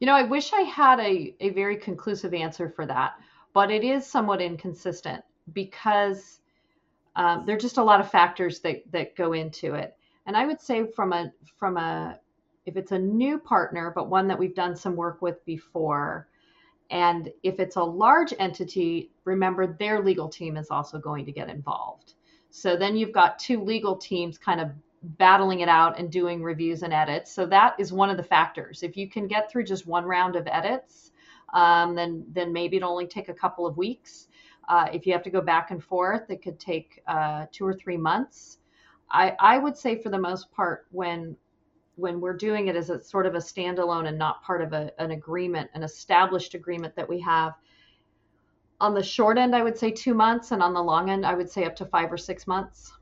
You 0.00 0.06
know, 0.06 0.14
I 0.14 0.22
wish 0.22 0.52
I 0.52 0.62
had 0.62 0.98
a, 1.00 1.34
a 1.40 1.50
very 1.50 1.76
conclusive 1.76 2.34
answer 2.34 2.68
for 2.68 2.86
that, 2.86 3.14
but 3.52 3.70
it 3.70 3.84
is 3.84 4.06
somewhat 4.06 4.40
inconsistent 4.40 5.22
because 5.52 6.40
um, 7.16 7.44
there 7.46 7.56
are 7.56 7.60
just 7.60 7.76
a 7.76 7.84
lot 7.84 8.00
of 8.00 8.10
factors 8.10 8.60
that, 8.60 8.82
that 8.90 9.16
go 9.16 9.32
into 9.32 9.74
it. 9.74 9.96
And 10.26 10.36
I 10.36 10.46
would 10.46 10.60
say 10.60 10.86
from 10.86 11.12
a 11.12 11.32
from 11.58 11.76
a 11.76 12.18
if 12.64 12.76
it's 12.76 12.92
a 12.92 12.98
new 12.98 13.38
partner, 13.38 13.92
but 13.94 14.08
one 14.08 14.28
that 14.28 14.38
we've 14.38 14.54
done 14.54 14.76
some 14.76 14.94
work 14.94 15.20
with 15.20 15.44
before, 15.44 16.28
and 16.92 17.30
if 17.42 17.58
it's 17.58 17.76
a 17.76 17.82
large 17.82 18.34
entity, 18.38 19.10
remember 19.24 19.66
their 19.78 20.02
legal 20.02 20.28
team 20.28 20.58
is 20.58 20.70
also 20.70 20.98
going 20.98 21.24
to 21.24 21.32
get 21.32 21.48
involved. 21.48 22.14
So 22.50 22.76
then 22.76 22.96
you've 22.96 23.12
got 23.12 23.38
two 23.38 23.64
legal 23.64 23.96
teams 23.96 24.36
kind 24.36 24.60
of 24.60 24.68
battling 25.02 25.60
it 25.60 25.70
out 25.70 25.98
and 25.98 26.12
doing 26.12 26.42
reviews 26.42 26.82
and 26.82 26.92
edits. 26.92 27.32
So 27.32 27.46
that 27.46 27.74
is 27.78 27.94
one 27.94 28.10
of 28.10 28.18
the 28.18 28.22
factors. 28.22 28.82
If 28.82 28.94
you 28.94 29.08
can 29.08 29.26
get 29.26 29.50
through 29.50 29.64
just 29.64 29.86
one 29.86 30.04
round 30.04 30.36
of 30.36 30.46
edits, 30.46 31.12
um, 31.54 31.94
then 31.94 32.24
then 32.28 32.52
maybe 32.52 32.76
it 32.76 32.82
only 32.82 33.06
take 33.06 33.30
a 33.30 33.34
couple 33.34 33.66
of 33.66 33.78
weeks. 33.78 34.28
Uh, 34.68 34.88
if 34.92 35.06
you 35.06 35.14
have 35.14 35.22
to 35.22 35.30
go 35.30 35.40
back 35.40 35.70
and 35.70 35.82
forth, 35.82 36.30
it 36.30 36.42
could 36.42 36.60
take 36.60 37.02
uh, 37.06 37.46
two 37.50 37.66
or 37.66 37.72
three 37.72 37.96
months. 37.96 38.58
I, 39.10 39.34
I 39.40 39.58
would 39.58 39.76
say 39.76 40.00
for 40.00 40.10
the 40.10 40.18
most 40.18 40.52
part, 40.52 40.86
when 40.90 41.36
when 41.96 42.20
we're 42.20 42.36
doing 42.36 42.68
it 42.68 42.76
as 42.76 42.90
a 42.90 43.00
sort 43.00 43.26
of 43.26 43.34
a 43.34 43.38
standalone 43.38 44.08
and 44.08 44.18
not 44.18 44.42
part 44.42 44.62
of 44.62 44.72
a, 44.72 44.90
an 44.98 45.10
agreement, 45.10 45.70
an 45.74 45.82
established 45.82 46.54
agreement 46.54 46.96
that 46.96 47.08
we 47.08 47.20
have, 47.20 47.54
on 48.80 48.94
the 48.94 49.02
short 49.02 49.38
end, 49.38 49.54
I 49.54 49.62
would 49.62 49.78
say 49.78 49.92
two 49.92 50.12
months, 50.12 50.50
and 50.50 50.62
on 50.62 50.74
the 50.74 50.82
long 50.82 51.08
end, 51.10 51.24
I 51.24 51.34
would 51.34 51.48
say 51.48 51.64
up 51.64 51.76
to 51.76 51.86
five 51.86 52.12
or 52.12 52.16
six 52.16 52.46
months. 52.46 52.92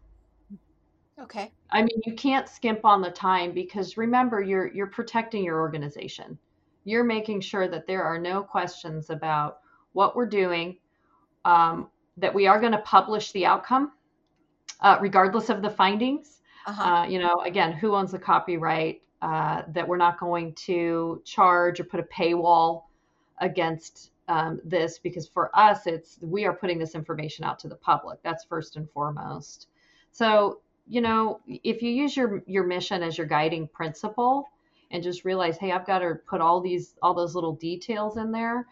Okay. 1.19 1.51
I 1.71 1.83
mean, 1.83 2.01
you 2.05 2.15
can't 2.15 2.49
skimp 2.49 2.85
on 2.85 3.01
the 3.01 3.11
time 3.11 3.53
because 3.53 3.97
remember, 3.97 4.43
you're 4.43 4.73
you're 4.73 4.87
protecting 4.89 5.45
your 5.45 5.61
organization. 5.61 6.39
You're 6.85 7.05
making 7.05 7.41
sure 7.41 7.69
that 7.69 7.87
there 7.87 8.03
are 8.03 8.19
no 8.19 8.43
questions 8.43 9.11
about 9.11 9.61
what 9.93 10.17
we're 10.17 10.27
doing, 10.27 10.79
um, 11.45 11.89
that 12.17 12.35
we 12.35 12.47
are 12.47 12.61
going 12.61 12.73
to 12.73 12.79
publish 12.79 13.33
the 13.33 13.47
outcome, 13.47 13.93
uh, 14.81 14.99
regardless 15.01 15.49
of 15.49 15.63
the 15.63 15.71
findings. 15.71 16.40
Uh-huh. 16.67 16.83
Uh, 16.83 17.07
you 17.07 17.19
know, 17.19 17.41
again, 17.45 17.73
who 17.73 17.95
owns 17.95 18.13
the 18.13 18.19
copyright? 18.19 19.03
Uh, 19.23 19.63
that 19.69 19.87
we're 19.87 19.99
not 19.99 20.19
going 20.19 20.55
to 20.55 21.21
charge 21.27 21.79
or 21.79 21.85
put 21.85 22.01
a 22.01 22.05
paywall 22.05 22.85
against 23.43 24.13
um, 24.29 24.59
this 24.65 24.99
because 24.99 25.29
for 25.29 25.51
us, 25.59 25.87
it's 25.87 26.19
we 26.23 26.47
are 26.47 26.55
putting 26.55 26.79
this 26.79 26.95
information 26.95 27.45
out 27.45 27.59
to 27.59 27.69
the 27.69 27.75
public. 27.75 28.19
That's 28.23 28.45
first 28.45 28.77
and 28.77 28.89
foremost. 28.91 29.69
So, 30.13 30.61
you 30.89 31.03
know, 31.03 31.41
if 31.47 31.83
you 31.83 31.91
use 31.91 32.17
your 32.17 32.43
your 32.47 32.65
mission 32.65 33.03
as 33.03 33.19
your 33.19 33.27
guiding 33.27 33.69
principle 33.69 34.49
and 34.91 35.03
just 35.03 35.27
realize, 35.27 35.59
hey, 35.59 35.71
I've 35.71 35.87
got 35.87 35.99
to 35.99 36.15
put 36.27 36.41
all 36.41 36.63
these 36.63 36.95
all 37.03 37.13
those 37.13 37.35
little 37.35 37.53
details 37.53 38.17
in 38.17 38.33
there, 38.33 38.67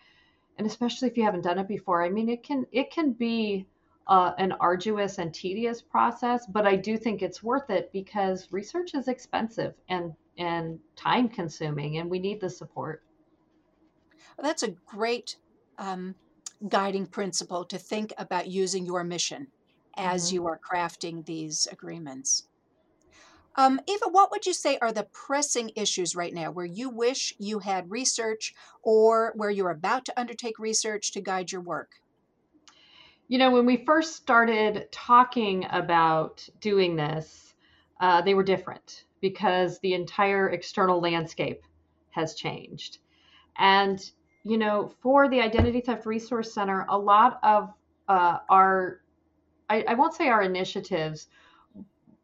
and 0.58 0.66
especially 0.66 1.08
if 1.08 1.16
you 1.16 1.24
haven't 1.24 1.42
done 1.42 1.58
it 1.58 1.68
before 1.68 2.02
i 2.02 2.08
mean 2.08 2.28
it 2.28 2.42
can 2.42 2.66
it 2.72 2.90
can 2.90 3.12
be 3.12 3.66
uh, 4.08 4.32
an 4.38 4.52
arduous 4.60 5.18
and 5.18 5.34
tedious 5.34 5.82
process 5.82 6.46
but 6.46 6.66
i 6.66 6.74
do 6.74 6.96
think 6.96 7.22
it's 7.22 7.42
worth 7.42 7.70
it 7.70 7.90
because 7.92 8.48
research 8.50 8.94
is 8.94 9.08
expensive 9.08 9.74
and 9.88 10.12
and 10.38 10.78
time 10.96 11.28
consuming 11.28 11.98
and 11.98 12.08
we 12.08 12.18
need 12.18 12.40
the 12.40 12.50
support 12.50 13.02
well, 14.36 14.46
that's 14.46 14.62
a 14.62 14.74
great 14.86 15.36
um, 15.78 16.14
guiding 16.68 17.06
principle 17.06 17.64
to 17.64 17.78
think 17.78 18.12
about 18.18 18.46
using 18.46 18.86
your 18.86 19.02
mission 19.02 19.48
as 19.96 20.26
mm-hmm. 20.26 20.36
you 20.36 20.46
are 20.46 20.58
crafting 20.58 21.24
these 21.24 21.66
agreements 21.70 22.48
um, 23.58 23.80
Eva, 23.88 24.04
what 24.08 24.30
would 24.30 24.46
you 24.46 24.54
say 24.54 24.78
are 24.78 24.92
the 24.92 25.08
pressing 25.12 25.72
issues 25.74 26.14
right 26.14 26.32
now 26.32 26.52
where 26.52 26.64
you 26.64 26.88
wish 26.88 27.34
you 27.40 27.58
had 27.58 27.90
research 27.90 28.54
or 28.84 29.32
where 29.34 29.50
you're 29.50 29.70
about 29.70 30.04
to 30.04 30.20
undertake 30.20 30.60
research 30.60 31.10
to 31.10 31.20
guide 31.20 31.50
your 31.50 31.60
work? 31.60 31.90
You 33.28 33.36
know, 33.36 33.50
when 33.50 33.66
we 33.66 33.84
first 33.84 34.16
started 34.16 34.90
talking 34.90 35.66
about 35.70 36.48
doing 36.60 36.96
this, 36.96 37.54
uh, 38.00 38.22
they 38.22 38.32
were 38.32 38.42
different 38.42 39.04
because 39.20 39.78
the 39.80 39.92
entire 39.92 40.48
external 40.48 40.98
landscape 41.00 41.62
has 42.10 42.34
changed. 42.34 42.98
And, 43.58 44.00
you 44.44 44.56
know, 44.56 44.90
for 45.02 45.28
the 45.28 45.42
Identity 45.42 45.82
Theft 45.82 46.06
Resource 46.06 46.54
Center, 46.54 46.86
a 46.88 46.98
lot 46.98 47.38
of 47.42 47.70
uh, 48.08 48.38
our, 48.48 49.02
I, 49.68 49.84
I 49.86 49.94
won't 49.94 50.14
say 50.14 50.28
our 50.28 50.42
initiatives, 50.42 51.28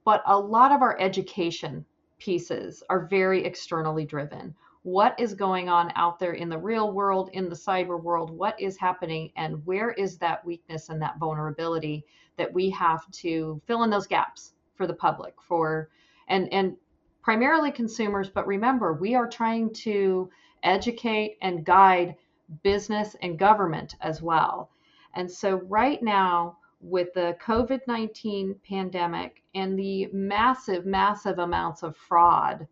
but 0.07 0.23
a 0.25 0.39
lot 0.39 0.73
of 0.73 0.81
our 0.81 0.99
education 0.99 1.85
pieces 2.19 2.83
are 2.89 3.07
very 3.07 3.45
externally 3.45 4.07
driven. 4.07 4.55
What 4.85 5.19
is 5.19 5.33
going 5.33 5.71
on 5.71 5.93
out 5.97 6.19
there 6.19 6.35
in 6.35 6.51
the 6.51 6.59
real 6.59 6.93
world, 6.93 7.31
in 7.33 7.49
the 7.49 7.57
cyber 7.57 8.01
world? 8.01 8.31
What 8.31 8.61
is 8.61 8.77
happening? 8.77 9.33
And 9.35 9.65
where 9.65 9.93
is 9.93 10.19
that 10.19 10.45
weakness 10.45 10.91
and 10.91 11.01
that 11.01 11.19
vulnerability 11.19 12.05
that 12.37 12.53
we 12.53 12.69
have 12.71 13.11
to 13.11 13.61
fill 13.67 13.85
in 13.85 13.91
those 13.91 14.07
gaps 14.07 14.53
for 14.75 14.87
the 14.87 14.93
public, 14.93 15.35
for 15.41 15.89
and 16.29 16.53
and 16.53 16.77
primarily 17.23 17.73
consumers, 17.73 18.29
but 18.29 18.47
remember, 18.47 18.93
we 18.93 19.15
are 19.15 19.27
trying 19.27 19.73
to 19.73 20.29
educate 20.63 21.39
and 21.41 21.65
guide 21.65 22.15
business 22.63 23.17
and 23.23 23.39
government 23.39 23.97
as 24.03 24.21
well. 24.21 24.71
And 25.15 25.31
so 25.31 25.57
right 25.63 26.03
now, 26.03 26.59
with 26.83 27.15
the 27.15 27.39
COVID 27.43 27.81
19 27.87 28.55
pandemic 28.69 29.43
and 29.55 29.79
the 29.79 30.09
massive, 30.13 30.85
massive 30.85 31.39
amounts 31.39 31.83
of 31.83 31.97
fraud, 31.97 32.69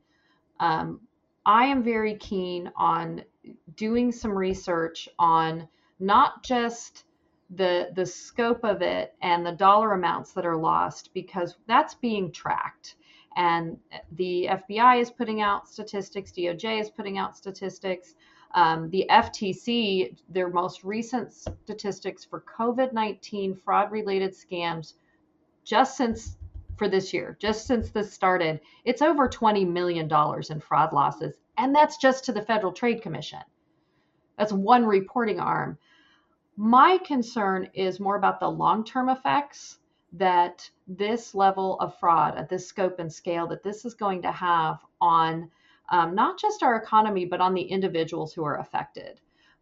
um, 0.61 1.01
I 1.44 1.66
am 1.66 1.83
very 1.83 2.14
keen 2.16 2.70
on 2.76 3.24
doing 3.76 4.12
some 4.12 4.33
research 4.33 5.09
on 5.18 5.68
not 5.98 6.42
just 6.42 7.05
the 7.50 7.90
the 7.94 8.07
scope 8.07 8.64
of 8.64 8.81
it 8.83 9.14
and 9.20 9.44
the 9.44 9.52
dollar 9.52 9.92
amounts 9.92 10.33
that 10.33 10.46
are 10.46 10.57
lost 10.57 11.11
because 11.14 11.57
that's 11.66 11.94
being 11.94 12.31
tracked. 12.33 12.96
And 13.37 13.78
the 14.12 14.48
FBI 14.50 15.00
is 15.00 15.11
putting 15.11 15.40
out 15.40 15.68
statistics 15.68 16.33
DOJ 16.33 16.81
is 16.81 16.90
putting 16.90 17.18
out 17.18 17.37
statistics. 17.37 18.14
Um, 18.55 18.90
the 18.90 19.07
FTC, 19.11 20.18
their 20.28 20.50
most 20.50 20.85
recent 20.85 21.33
statistics 21.33 22.24
for 22.24 22.42
COVID 22.42 22.92
19 22.92 23.55
fraud 23.55 23.90
related 23.90 24.33
scams, 24.33 24.94
just 25.64 25.96
since 25.96 26.37
for 26.83 26.88
this 26.88 27.14
year, 27.14 27.37
just 27.38 27.68
since 27.68 27.90
this 27.90 28.12
started, 28.12 28.59
it's 28.85 29.03
over 29.03 29.29
$20 29.29 29.68
million 29.68 30.11
in 30.51 30.61
fraud 30.61 30.92
losses. 30.92 31.37
And 31.57 31.73
that's 31.73 31.97
just 31.97 32.25
to 32.25 32.33
the 32.33 32.42
Federal 32.42 32.73
Trade 32.73 33.03
Commission. 33.03 33.38
That's 34.37 34.53
one 34.53 34.85
reporting 34.85 35.38
arm. 35.38 35.79
My 36.57 36.99
concern 36.99 37.68
is 37.73 38.01
more 38.01 38.16
about 38.16 38.40
the 38.40 38.51
long 38.51 38.83
term 38.83 39.11
effects 39.11 39.79
that 40.14 40.68
this 40.88 41.37
level 41.37 41.79
of 41.79 41.97
fraud 42.01 42.37
at 42.37 42.49
this 42.49 42.66
scope 42.66 42.99
and 42.99 43.12
scale 43.12 43.47
that 43.47 43.62
this 43.62 43.85
is 43.85 43.95
going 43.95 44.23
to 44.23 44.33
have 44.33 44.81
on 45.01 45.49
um, 45.88 46.16
not 46.16 46.37
just 46.37 46.64
our 46.64 46.75
economy, 46.75 47.27
but 47.27 47.40
on 47.40 47.55
the 47.55 47.62
individuals 47.62 48.33
who 48.33 48.42
are 48.42 48.59
affected. 48.59 49.21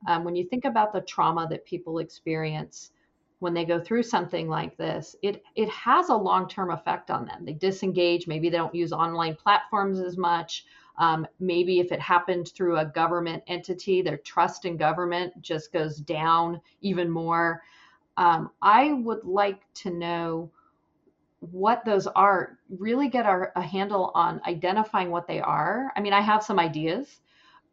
Um, 0.08 0.24
when 0.24 0.36
you 0.36 0.46
think 0.46 0.64
about 0.64 0.94
the 0.94 1.02
trauma 1.02 1.46
that 1.50 1.66
people 1.66 1.98
experience 1.98 2.92
when 3.40 3.54
they 3.54 3.64
go 3.64 3.80
through 3.80 4.02
something 4.02 4.48
like 4.48 4.76
this, 4.76 5.16
it 5.22 5.42
it 5.56 5.68
has 5.68 6.08
a 6.08 6.14
long 6.14 6.48
term 6.48 6.70
effect 6.70 7.10
on 7.10 7.26
them. 7.26 7.44
They 7.44 7.54
disengage. 7.54 8.26
Maybe 8.26 8.48
they 8.48 8.56
don't 8.56 8.74
use 8.74 8.92
online 8.92 9.34
platforms 9.34 9.98
as 9.98 10.16
much. 10.16 10.66
Um, 10.98 11.26
maybe 11.40 11.80
if 11.80 11.92
it 11.92 12.00
happened 12.00 12.52
through 12.54 12.76
a 12.76 12.84
government 12.84 13.42
entity, 13.46 14.02
their 14.02 14.18
trust 14.18 14.66
in 14.66 14.76
government 14.76 15.32
just 15.40 15.72
goes 15.72 15.96
down 15.96 16.60
even 16.82 17.10
more. 17.10 17.62
Um, 18.18 18.50
I 18.60 18.92
would 18.92 19.24
like 19.24 19.62
to 19.74 19.90
know 19.90 20.50
what 21.40 21.84
those 21.86 22.06
are, 22.06 22.58
really 22.68 23.08
get 23.08 23.24
our, 23.24 23.50
a 23.56 23.62
handle 23.62 24.12
on 24.14 24.42
identifying 24.46 25.10
what 25.10 25.26
they 25.26 25.40
are. 25.40 25.90
I 25.96 26.00
mean, 26.00 26.12
I 26.12 26.20
have 26.20 26.44
some 26.44 26.58
ideas, 26.58 27.20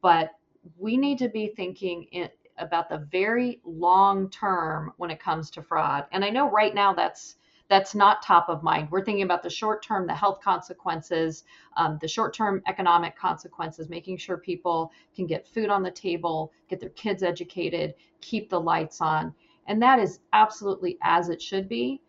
but 0.02 0.32
we 0.78 0.96
need 0.96 1.18
to 1.18 1.28
be 1.28 1.48
thinking 1.48 2.04
in, 2.12 2.30
about 2.58 2.90
the 2.90 3.08
very 3.12 3.62
long 3.64 4.30
term 4.30 4.92
when 4.98 5.12
it 5.12 5.20
comes 5.20 5.50
to 5.52 5.62
fraud. 5.62 6.06
And 6.12 6.24
I 6.26 6.30
know 6.30 6.50
right 6.50 6.74
now 6.74 6.94
that's 6.94 7.38
that's 7.70 7.94
not 7.94 8.24
top 8.24 8.48
of 8.48 8.64
mind. 8.64 8.90
We're 8.90 9.04
thinking 9.04 9.24
about 9.24 9.44
the 9.44 9.50
short 9.50 9.84
term, 9.84 10.08
the 10.08 10.16
health 10.16 10.40
consequences, 10.42 11.44
um, 11.76 11.98
the 12.02 12.08
short 12.08 12.34
term 12.34 12.62
economic 12.68 13.18
consequences, 13.18 13.90
making 13.90 14.18
sure 14.18 14.38
people 14.38 14.92
can 15.16 15.28
get 15.28 15.48
food 15.48 15.70
on 15.70 15.84
the 15.84 15.92
table, 15.92 16.54
get 16.70 16.80
their 16.80 16.90
kids 16.92 17.24
educated, 17.24 17.94
keep 18.22 18.50
the 18.50 18.60
lights 18.60 19.02
on. 19.02 19.34
And 19.68 19.82
that 19.82 20.00
is 20.00 20.20
absolutely 20.32 20.98
as 21.02 21.30
it 21.30 21.42
should 21.42 21.68
be. 21.68 22.02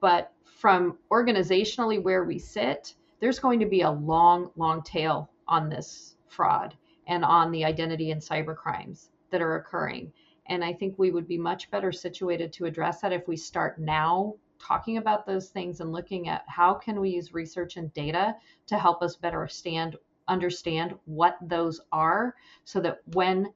But 0.00 0.32
from 0.44 0.98
organizationally 1.10 2.02
where 2.02 2.24
we 2.24 2.38
sit, 2.38 2.94
there's 3.20 3.38
going 3.38 3.60
to 3.60 3.66
be 3.66 3.82
a 3.82 3.90
long, 3.90 4.50
long 4.56 4.82
tail 4.82 5.30
on 5.48 5.68
this 5.70 6.16
fraud 6.28 6.76
and 7.06 7.24
on 7.24 7.50
the 7.50 7.64
identity 7.64 8.10
and 8.10 8.20
cyber 8.20 8.54
crimes 8.54 9.10
that 9.30 9.42
are 9.42 9.56
occurring. 9.56 10.12
And 10.46 10.64
I 10.64 10.72
think 10.72 10.98
we 10.98 11.10
would 11.10 11.28
be 11.28 11.38
much 11.38 11.70
better 11.70 11.92
situated 11.92 12.52
to 12.54 12.64
address 12.64 13.00
that 13.00 13.12
if 13.12 13.28
we 13.28 13.36
start 13.36 13.78
now 13.78 14.34
talking 14.60 14.98
about 14.98 15.26
those 15.26 15.48
things 15.48 15.80
and 15.80 15.92
looking 15.92 16.28
at 16.28 16.44
how 16.46 16.74
can 16.74 17.00
we 17.00 17.10
use 17.10 17.32
research 17.32 17.76
and 17.76 17.92
data 17.94 18.34
to 18.66 18.78
help 18.78 19.02
us 19.02 19.16
better 19.16 19.40
understand 19.40 19.96
understand 20.28 20.94
what 21.06 21.36
those 21.42 21.80
are 21.90 22.36
so 22.64 22.80
that 22.80 23.00
when 23.14 23.52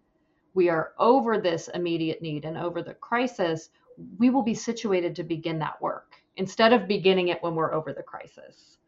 we 0.54 0.68
are 0.68 0.92
over 0.98 1.38
this 1.38 1.68
immediate 1.74 2.20
need 2.20 2.44
and 2.44 2.56
over 2.58 2.82
the 2.82 2.94
crisis 2.94 3.70
we 4.18 4.28
will 4.28 4.42
be 4.42 4.54
situated 4.54 5.14
to 5.14 5.22
begin 5.22 5.58
that 5.58 5.80
work 5.80 6.14
instead 6.36 6.72
of 6.72 6.88
beginning 6.88 7.28
it 7.28 7.40
when 7.42 7.54
we're 7.54 7.74
over 7.74 7.92
the 7.92 8.02
crisis 8.02 8.78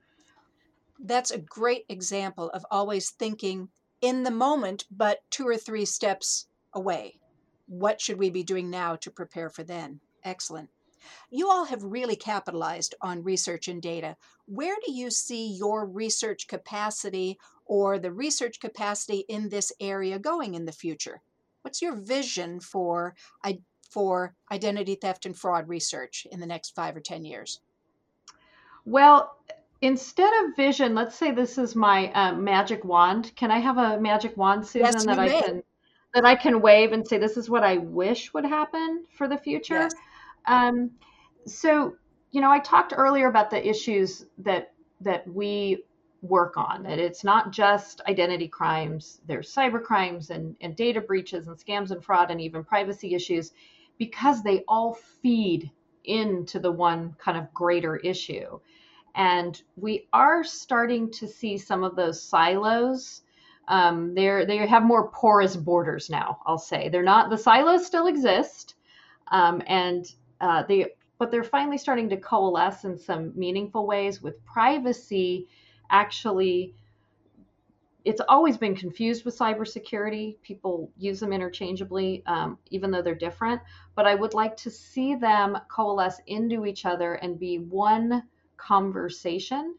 that's 1.04 1.30
a 1.30 1.38
great 1.38 1.84
example 1.88 2.50
of 2.50 2.64
always 2.70 3.10
thinking 3.10 3.68
in 4.00 4.24
the 4.24 4.30
moment 4.30 4.84
but 4.90 5.20
two 5.30 5.46
or 5.46 5.56
three 5.56 5.84
steps 5.84 6.45
away 6.76 7.18
what 7.66 8.00
should 8.00 8.18
we 8.18 8.30
be 8.30 8.44
doing 8.44 8.70
now 8.70 8.94
to 8.94 9.10
prepare 9.10 9.50
for 9.50 9.64
then 9.64 10.00
excellent 10.22 10.68
you 11.30 11.48
all 11.50 11.64
have 11.64 11.82
really 11.82 12.16
capitalized 12.16 12.94
on 13.00 13.22
research 13.22 13.68
and 13.68 13.80
data. 13.80 14.16
Where 14.46 14.76
do 14.84 14.92
you 14.92 15.10
see 15.10 15.52
your 15.52 15.86
research 15.86 16.48
capacity 16.48 17.38
or 17.64 17.98
the 17.98 18.12
research 18.12 18.60
capacity 18.60 19.24
in 19.28 19.48
this 19.48 19.72
area 19.80 20.18
going 20.18 20.54
in 20.54 20.64
the 20.64 20.72
future? 20.72 21.20
What's 21.62 21.82
your 21.82 21.96
vision 21.96 22.60
for 22.60 23.14
for 23.90 24.34
identity 24.50 24.96
theft 24.96 25.26
and 25.26 25.36
fraud 25.36 25.68
research 25.68 26.26
in 26.30 26.40
the 26.40 26.46
next 26.46 26.74
5 26.74 26.96
or 26.96 27.00
10 27.00 27.24
years? 27.24 27.60
Well, 28.84 29.36
instead 29.80 30.32
of 30.44 30.56
vision, 30.56 30.94
let's 30.94 31.16
say 31.16 31.30
this 31.30 31.56
is 31.56 31.74
my 31.74 32.12
uh, 32.12 32.34
magic 32.34 32.84
wand. 32.84 33.32
Can 33.36 33.50
I 33.50 33.58
have 33.58 33.78
a 33.78 33.98
magic 34.00 34.36
wand, 34.36 34.66
Susan, 34.66 34.92
yes, 34.92 35.06
that 35.06 35.18
I 35.18 35.26
may. 35.26 35.42
can 35.42 35.62
that 36.16 36.24
I 36.24 36.34
can 36.34 36.62
wave 36.62 36.92
and 36.92 37.06
say 37.06 37.18
this 37.18 37.36
is 37.36 37.50
what 37.50 37.62
I 37.62 37.76
wish 37.76 38.32
would 38.32 38.46
happen 38.46 39.04
for 39.10 39.28
the 39.28 39.36
future? 39.36 39.82
Yes. 39.82 39.94
Um, 40.46 40.90
so, 41.44 41.94
you 42.30 42.40
know, 42.40 42.50
I 42.50 42.58
talked 42.58 42.94
earlier 42.96 43.28
about 43.28 43.50
the 43.50 43.68
issues 43.68 44.24
that 44.38 44.72
that 45.02 45.28
we 45.28 45.84
work 46.22 46.56
on. 46.56 46.84
That 46.84 46.98
it's 46.98 47.22
not 47.22 47.52
just 47.52 48.00
identity 48.08 48.48
crimes. 48.48 49.20
There's 49.26 49.54
cyber 49.54 49.82
crimes 49.82 50.30
and, 50.30 50.56
and 50.62 50.74
data 50.74 51.02
breaches 51.02 51.48
and 51.48 51.58
scams 51.58 51.90
and 51.90 52.02
fraud 52.02 52.30
and 52.30 52.40
even 52.40 52.64
privacy 52.64 53.14
issues 53.14 53.52
because 53.98 54.42
they 54.42 54.64
all 54.68 54.94
feed 55.22 55.70
into 56.04 56.58
the 56.58 56.72
one 56.72 57.14
kind 57.18 57.36
of 57.36 57.52
greater 57.52 57.96
issue. 57.96 58.58
And 59.14 59.60
we 59.76 60.08
are 60.14 60.42
starting 60.42 61.10
to 61.12 61.28
see 61.28 61.58
some 61.58 61.84
of 61.84 61.94
those 61.94 62.22
silos. 62.22 63.20
Um, 63.68 64.14
they're 64.14 64.46
they 64.46 64.58
have 64.66 64.82
more 64.82 65.08
porous 65.08 65.56
borders 65.56 66.08
now. 66.08 66.40
I'll 66.46 66.58
say 66.58 66.88
they're 66.88 67.02
not 67.02 67.30
the 67.30 67.38
silos 67.38 67.86
still 67.86 68.06
exist, 68.06 68.74
um, 69.32 69.62
and 69.66 70.06
uh, 70.40 70.62
they 70.68 70.92
but 71.18 71.30
they're 71.30 71.44
finally 71.44 71.78
starting 71.78 72.08
to 72.10 72.16
coalesce 72.16 72.84
in 72.84 72.98
some 72.98 73.32
meaningful 73.34 73.86
ways 73.86 74.22
with 74.22 74.44
privacy 74.44 75.48
actually 75.90 76.74
it's 78.06 78.20
always 78.28 78.56
been 78.56 78.76
confused 78.76 79.24
with 79.24 79.36
cybersecurity. 79.36 80.40
People 80.42 80.92
use 80.96 81.18
them 81.18 81.32
interchangeably, 81.32 82.22
um, 82.26 82.56
even 82.70 82.92
though 82.92 83.02
they're 83.02 83.16
different. 83.16 83.60
But 83.96 84.06
I 84.06 84.14
would 84.14 84.32
like 84.32 84.56
to 84.58 84.70
see 84.70 85.16
them 85.16 85.58
coalesce 85.68 86.20
into 86.28 86.66
each 86.66 86.86
other 86.86 87.14
and 87.14 87.36
be 87.36 87.58
one 87.58 88.22
conversation. 88.58 89.74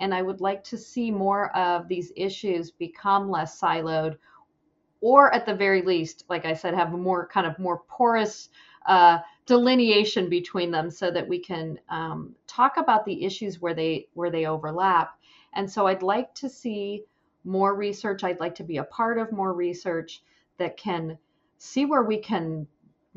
And 0.00 0.14
I 0.14 0.22
would 0.22 0.40
like 0.40 0.64
to 0.64 0.78
see 0.78 1.10
more 1.10 1.54
of 1.56 1.86
these 1.86 2.12
issues 2.16 2.70
become 2.70 3.30
less 3.30 3.60
siloed, 3.60 4.16
or 5.00 5.32
at 5.32 5.46
the 5.46 5.54
very 5.54 5.82
least, 5.82 6.24
like 6.28 6.44
I 6.44 6.54
said, 6.54 6.74
have 6.74 6.92
more 6.92 7.26
kind 7.28 7.46
of 7.46 7.58
more 7.58 7.82
porous 7.88 8.48
uh, 8.86 9.18
delineation 9.46 10.28
between 10.28 10.70
them 10.70 10.90
so 10.90 11.10
that 11.10 11.28
we 11.28 11.38
can 11.38 11.78
um, 11.88 12.34
talk 12.46 12.76
about 12.76 13.04
the 13.04 13.24
issues 13.24 13.60
where 13.60 13.74
they 13.74 14.08
where 14.14 14.30
they 14.30 14.46
overlap. 14.46 15.18
And 15.52 15.70
so 15.70 15.86
i'd 15.86 16.02
like 16.02 16.34
to 16.36 16.48
see 16.48 17.04
more 17.44 17.74
research. 17.74 18.22
I'd 18.24 18.40
like 18.40 18.54
to 18.56 18.64
be 18.64 18.78
a 18.78 18.84
part 18.84 19.18
of 19.18 19.32
more 19.32 19.52
research 19.52 20.22
that 20.58 20.76
can 20.76 21.18
see 21.58 21.84
where 21.86 22.02
we 22.02 22.18
can 22.18 22.66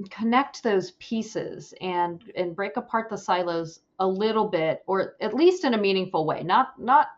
connect 0.09 0.63
those 0.63 0.91
pieces 0.91 1.73
and 1.79 2.31
and 2.35 2.55
break 2.55 2.77
apart 2.77 3.09
the 3.09 3.17
silos 3.17 3.81
a 3.99 4.07
little 4.07 4.47
bit 4.47 4.83
or 4.87 5.15
at 5.21 5.33
least 5.35 5.63
in 5.63 5.75
a 5.75 5.77
meaningful 5.77 6.25
way 6.25 6.41
not 6.41 6.79
not 6.79 7.09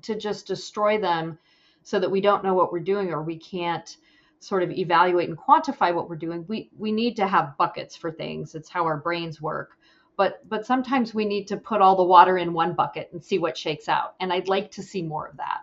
to 0.00 0.14
just 0.14 0.46
destroy 0.46 0.98
them 0.98 1.38
so 1.82 2.00
that 2.00 2.10
we 2.10 2.20
don't 2.20 2.42
know 2.42 2.54
what 2.54 2.72
we're 2.72 2.80
doing 2.80 3.12
or 3.12 3.22
we 3.22 3.36
can't 3.36 3.98
sort 4.40 4.62
of 4.62 4.70
evaluate 4.70 5.28
and 5.28 5.38
quantify 5.38 5.94
what 5.94 6.08
we're 6.08 6.16
doing. 6.16 6.44
We 6.48 6.70
we 6.76 6.92
need 6.92 7.16
to 7.16 7.26
have 7.26 7.56
buckets 7.56 7.96
for 7.96 8.10
things. 8.10 8.54
It's 8.54 8.68
how 8.68 8.84
our 8.84 8.98
brains 8.98 9.40
work. 9.40 9.78
But 10.16 10.48
but 10.48 10.66
sometimes 10.66 11.14
we 11.14 11.24
need 11.24 11.48
to 11.48 11.56
put 11.56 11.80
all 11.80 11.96
the 11.96 12.04
water 12.04 12.38
in 12.38 12.52
one 12.52 12.74
bucket 12.74 13.10
and 13.12 13.24
see 13.24 13.38
what 13.38 13.56
shakes 13.56 13.88
out. 13.88 14.14
And 14.20 14.32
i'd 14.32 14.48
like 14.48 14.70
to 14.72 14.82
see 14.82 15.02
more 15.02 15.26
of 15.26 15.36
that. 15.38 15.62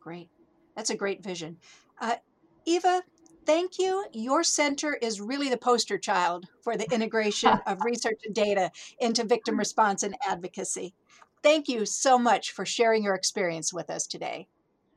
Great. 0.00 0.28
That's 0.76 0.90
a 0.90 0.96
great 0.96 1.22
vision. 1.22 1.58
Uh, 2.00 2.16
eva 2.64 3.02
thank 3.50 3.80
you 3.80 4.04
your 4.12 4.44
center 4.44 4.94
is 4.94 5.20
really 5.20 5.50
the 5.50 5.56
poster 5.56 5.98
child 5.98 6.46
for 6.62 6.76
the 6.76 6.88
integration 6.94 7.50
of 7.66 7.82
research 7.82 8.20
and 8.24 8.32
data 8.32 8.70
into 9.00 9.24
victim 9.24 9.56
mm. 9.56 9.58
response 9.58 10.04
and 10.04 10.14
advocacy 10.24 10.94
thank 11.42 11.68
you 11.68 11.84
so 11.84 12.16
much 12.16 12.52
for 12.52 12.64
sharing 12.64 13.02
your 13.02 13.16
experience 13.16 13.74
with 13.74 13.90
us 13.90 14.06
today 14.06 14.46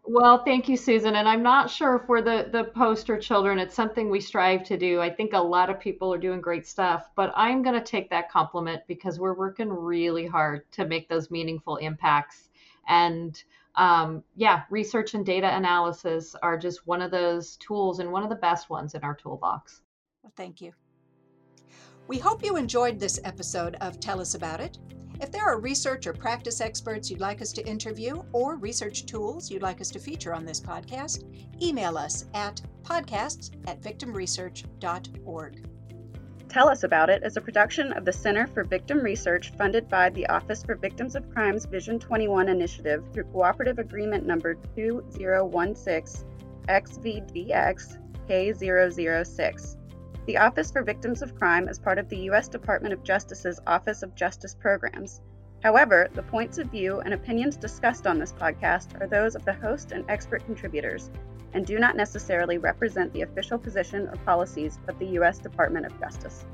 well, 0.05 0.43
thank 0.43 0.67
you, 0.67 0.75
Susan. 0.75 1.15
And 1.15 1.29
I'm 1.29 1.41
not 1.41 1.69
sure 1.69 1.95
if 1.95 2.09
we're 2.09 2.21
the, 2.21 2.49
the 2.51 2.65
poster 2.65 3.17
children. 3.17 3.57
It's 3.57 3.73
something 3.73 4.09
we 4.09 4.19
strive 4.19 4.65
to 4.65 4.77
do. 4.77 4.99
I 4.99 5.09
think 5.09 5.31
a 5.31 5.39
lot 5.39 5.69
of 5.69 5.79
people 5.79 6.13
are 6.13 6.17
doing 6.17 6.41
great 6.41 6.67
stuff, 6.67 7.09
but 7.15 7.31
I'm 7.37 7.63
going 7.63 7.79
to 7.79 7.85
take 7.85 8.09
that 8.09 8.29
compliment 8.29 8.81
because 8.85 9.17
we're 9.17 9.33
working 9.33 9.69
really 9.69 10.27
hard 10.27 10.69
to 10.73 10.85
make 10.85 11.07
those 11.07 11.31
meaningful 11.31 11.77
impacts. 11.77 12.49
And 12.89 13.41
um, 13.75 14.23
yeah, 14.35 14.63
research 14.69 15.13
and 15.13 15.25
data 15.25 15.55
analysis 15.55 16.35
are 16.41 16.57
just 16.57 16.85
one 16.85 17.01
of 17.01 17.11
those 17.11 17.57
tools 17.57 17.99
and 17.99 18.11
one 18.11 18.23
of 18.23 18.29
the 18.29 18.35
best 18.35 18.69
ones 18.69 18.93
in 18.93 19.03
our 19.03 19.15
toolbox. 19.15 19.81
Well, 20.21 20.33
thank 20.35 20.61
you. 20.61 20.73
We 22.07 22.19
hope 22.19 22.43
you 22.43 22.57
enjoyed 22.57 22.99
this 22.99 23.19
episode 23.23 23.75
of 23.81 23.99
Tell 23.99 24.19
Us 24.19 24.35
About 24.35 24.59
It. 24.59 24.77
If 25.21 25.31
there 25.31 25.45
are 25.45 25.59
research 25.59 26.05
or 26.05 26.13
practice 26.13 26.59
experts 26.59 27.09
you'd 27.09 27.21
like 27.21 27.41
us 27.41 27.53
to 27.53 27.67
interview 27.67 28.23
or 28.33 28.57
research 28.57 29.05
tools 29.05 29.49
you'd 29.49 29.61
like 29.61 29.79
us 29.79 29.89
to 29.91 29.99
feature 29.99 30.33
on 30.33 30.43
this 30.43 30.59
podcast, 30.59 31.23
email 31.61 31.97
us 31.97 32.25
at 32.33 32.61
podcasts 32.83 33.51
at 33.67 33.81
victimresearch.org. 33.81 35.72
Tell 36.53 36.69
Us 36.69 36.83
About 36.83 37.09
It 37.09 37.23
is 37.23 37.35
a 37.35 37.41
production 37.41 37.91
of 37.93 38.05
the 38.05 38.13
Center 38.13 38.45
for 38.45 38.63
Victim 38.63 38.99
Research 38.99 39.51
funded 39.57 39.89
by 39.89 40.11
the 40.11 40.27
Office 40.27 40.63
for 40.63 40.75
Victims 40.75 41.15
of 41.15 41.27
Crime's 41.31 41.65
Vision 41.65 41.97
21 41.97 42.47
initiative 42.47 43.03
through 43.11 43.23
Cooperative 43.23 43.79
Agreement 43.79 44.27
Number 44.27 44.53
2016 44.75 46.27
XVGX 46.69 47.97
K006. 48.29 49.77
The 50.27 50.37
Office 50.37 50.69
for 50.69 50.83
Victims 50.83 51.23
of 51.23 51.33
Crime 51.33 51.67
is 51.67 51.79
part 51.79 51.97
of 51.97 52.07
the 52.07 52.17
U.S. 52.17 52.47
Department 52.49 52.93
of 52.93 53.03
Justice's 53.03 53.59
Office 53.65 54.03
of 54.03 54.13
Justice 54.13 54.53
Programs. 54.53 55.21
However, 55.63 56.07
the 56.13 56.21
points 56.21 56.59
of 56.59 56.67
view 56.67 56.99
and 56.99 57.15
opinions 57.15 57.57
discussed 57.57 58.05
on 58.05 58.19
this 58.19 58.31
podcast 58.31 59.01
are 59.01 59.07
those 59.07 59.33
of 59.33 59.43
the 59.43 59.53
host 59.53 59.91
and 59.91 60.05
expert 60.07 60.45
contributors 60.45 61.09
and 61.53 61.65
do 61.65 61.79
not 61.79 61.95
necessarily 61.95 62.57
represent 62.57 63.13
the 63.13 63.21
official 63.21 63.57
position 63.57 64.07
or 64.07 64.15
policies 64.25 64.79
of 64.87 64.97
the 64.99 65.05
U.S. 65.07 65.39
Department 65.39 65.85
of 65.85 65.99
Justice. 65.99 66.45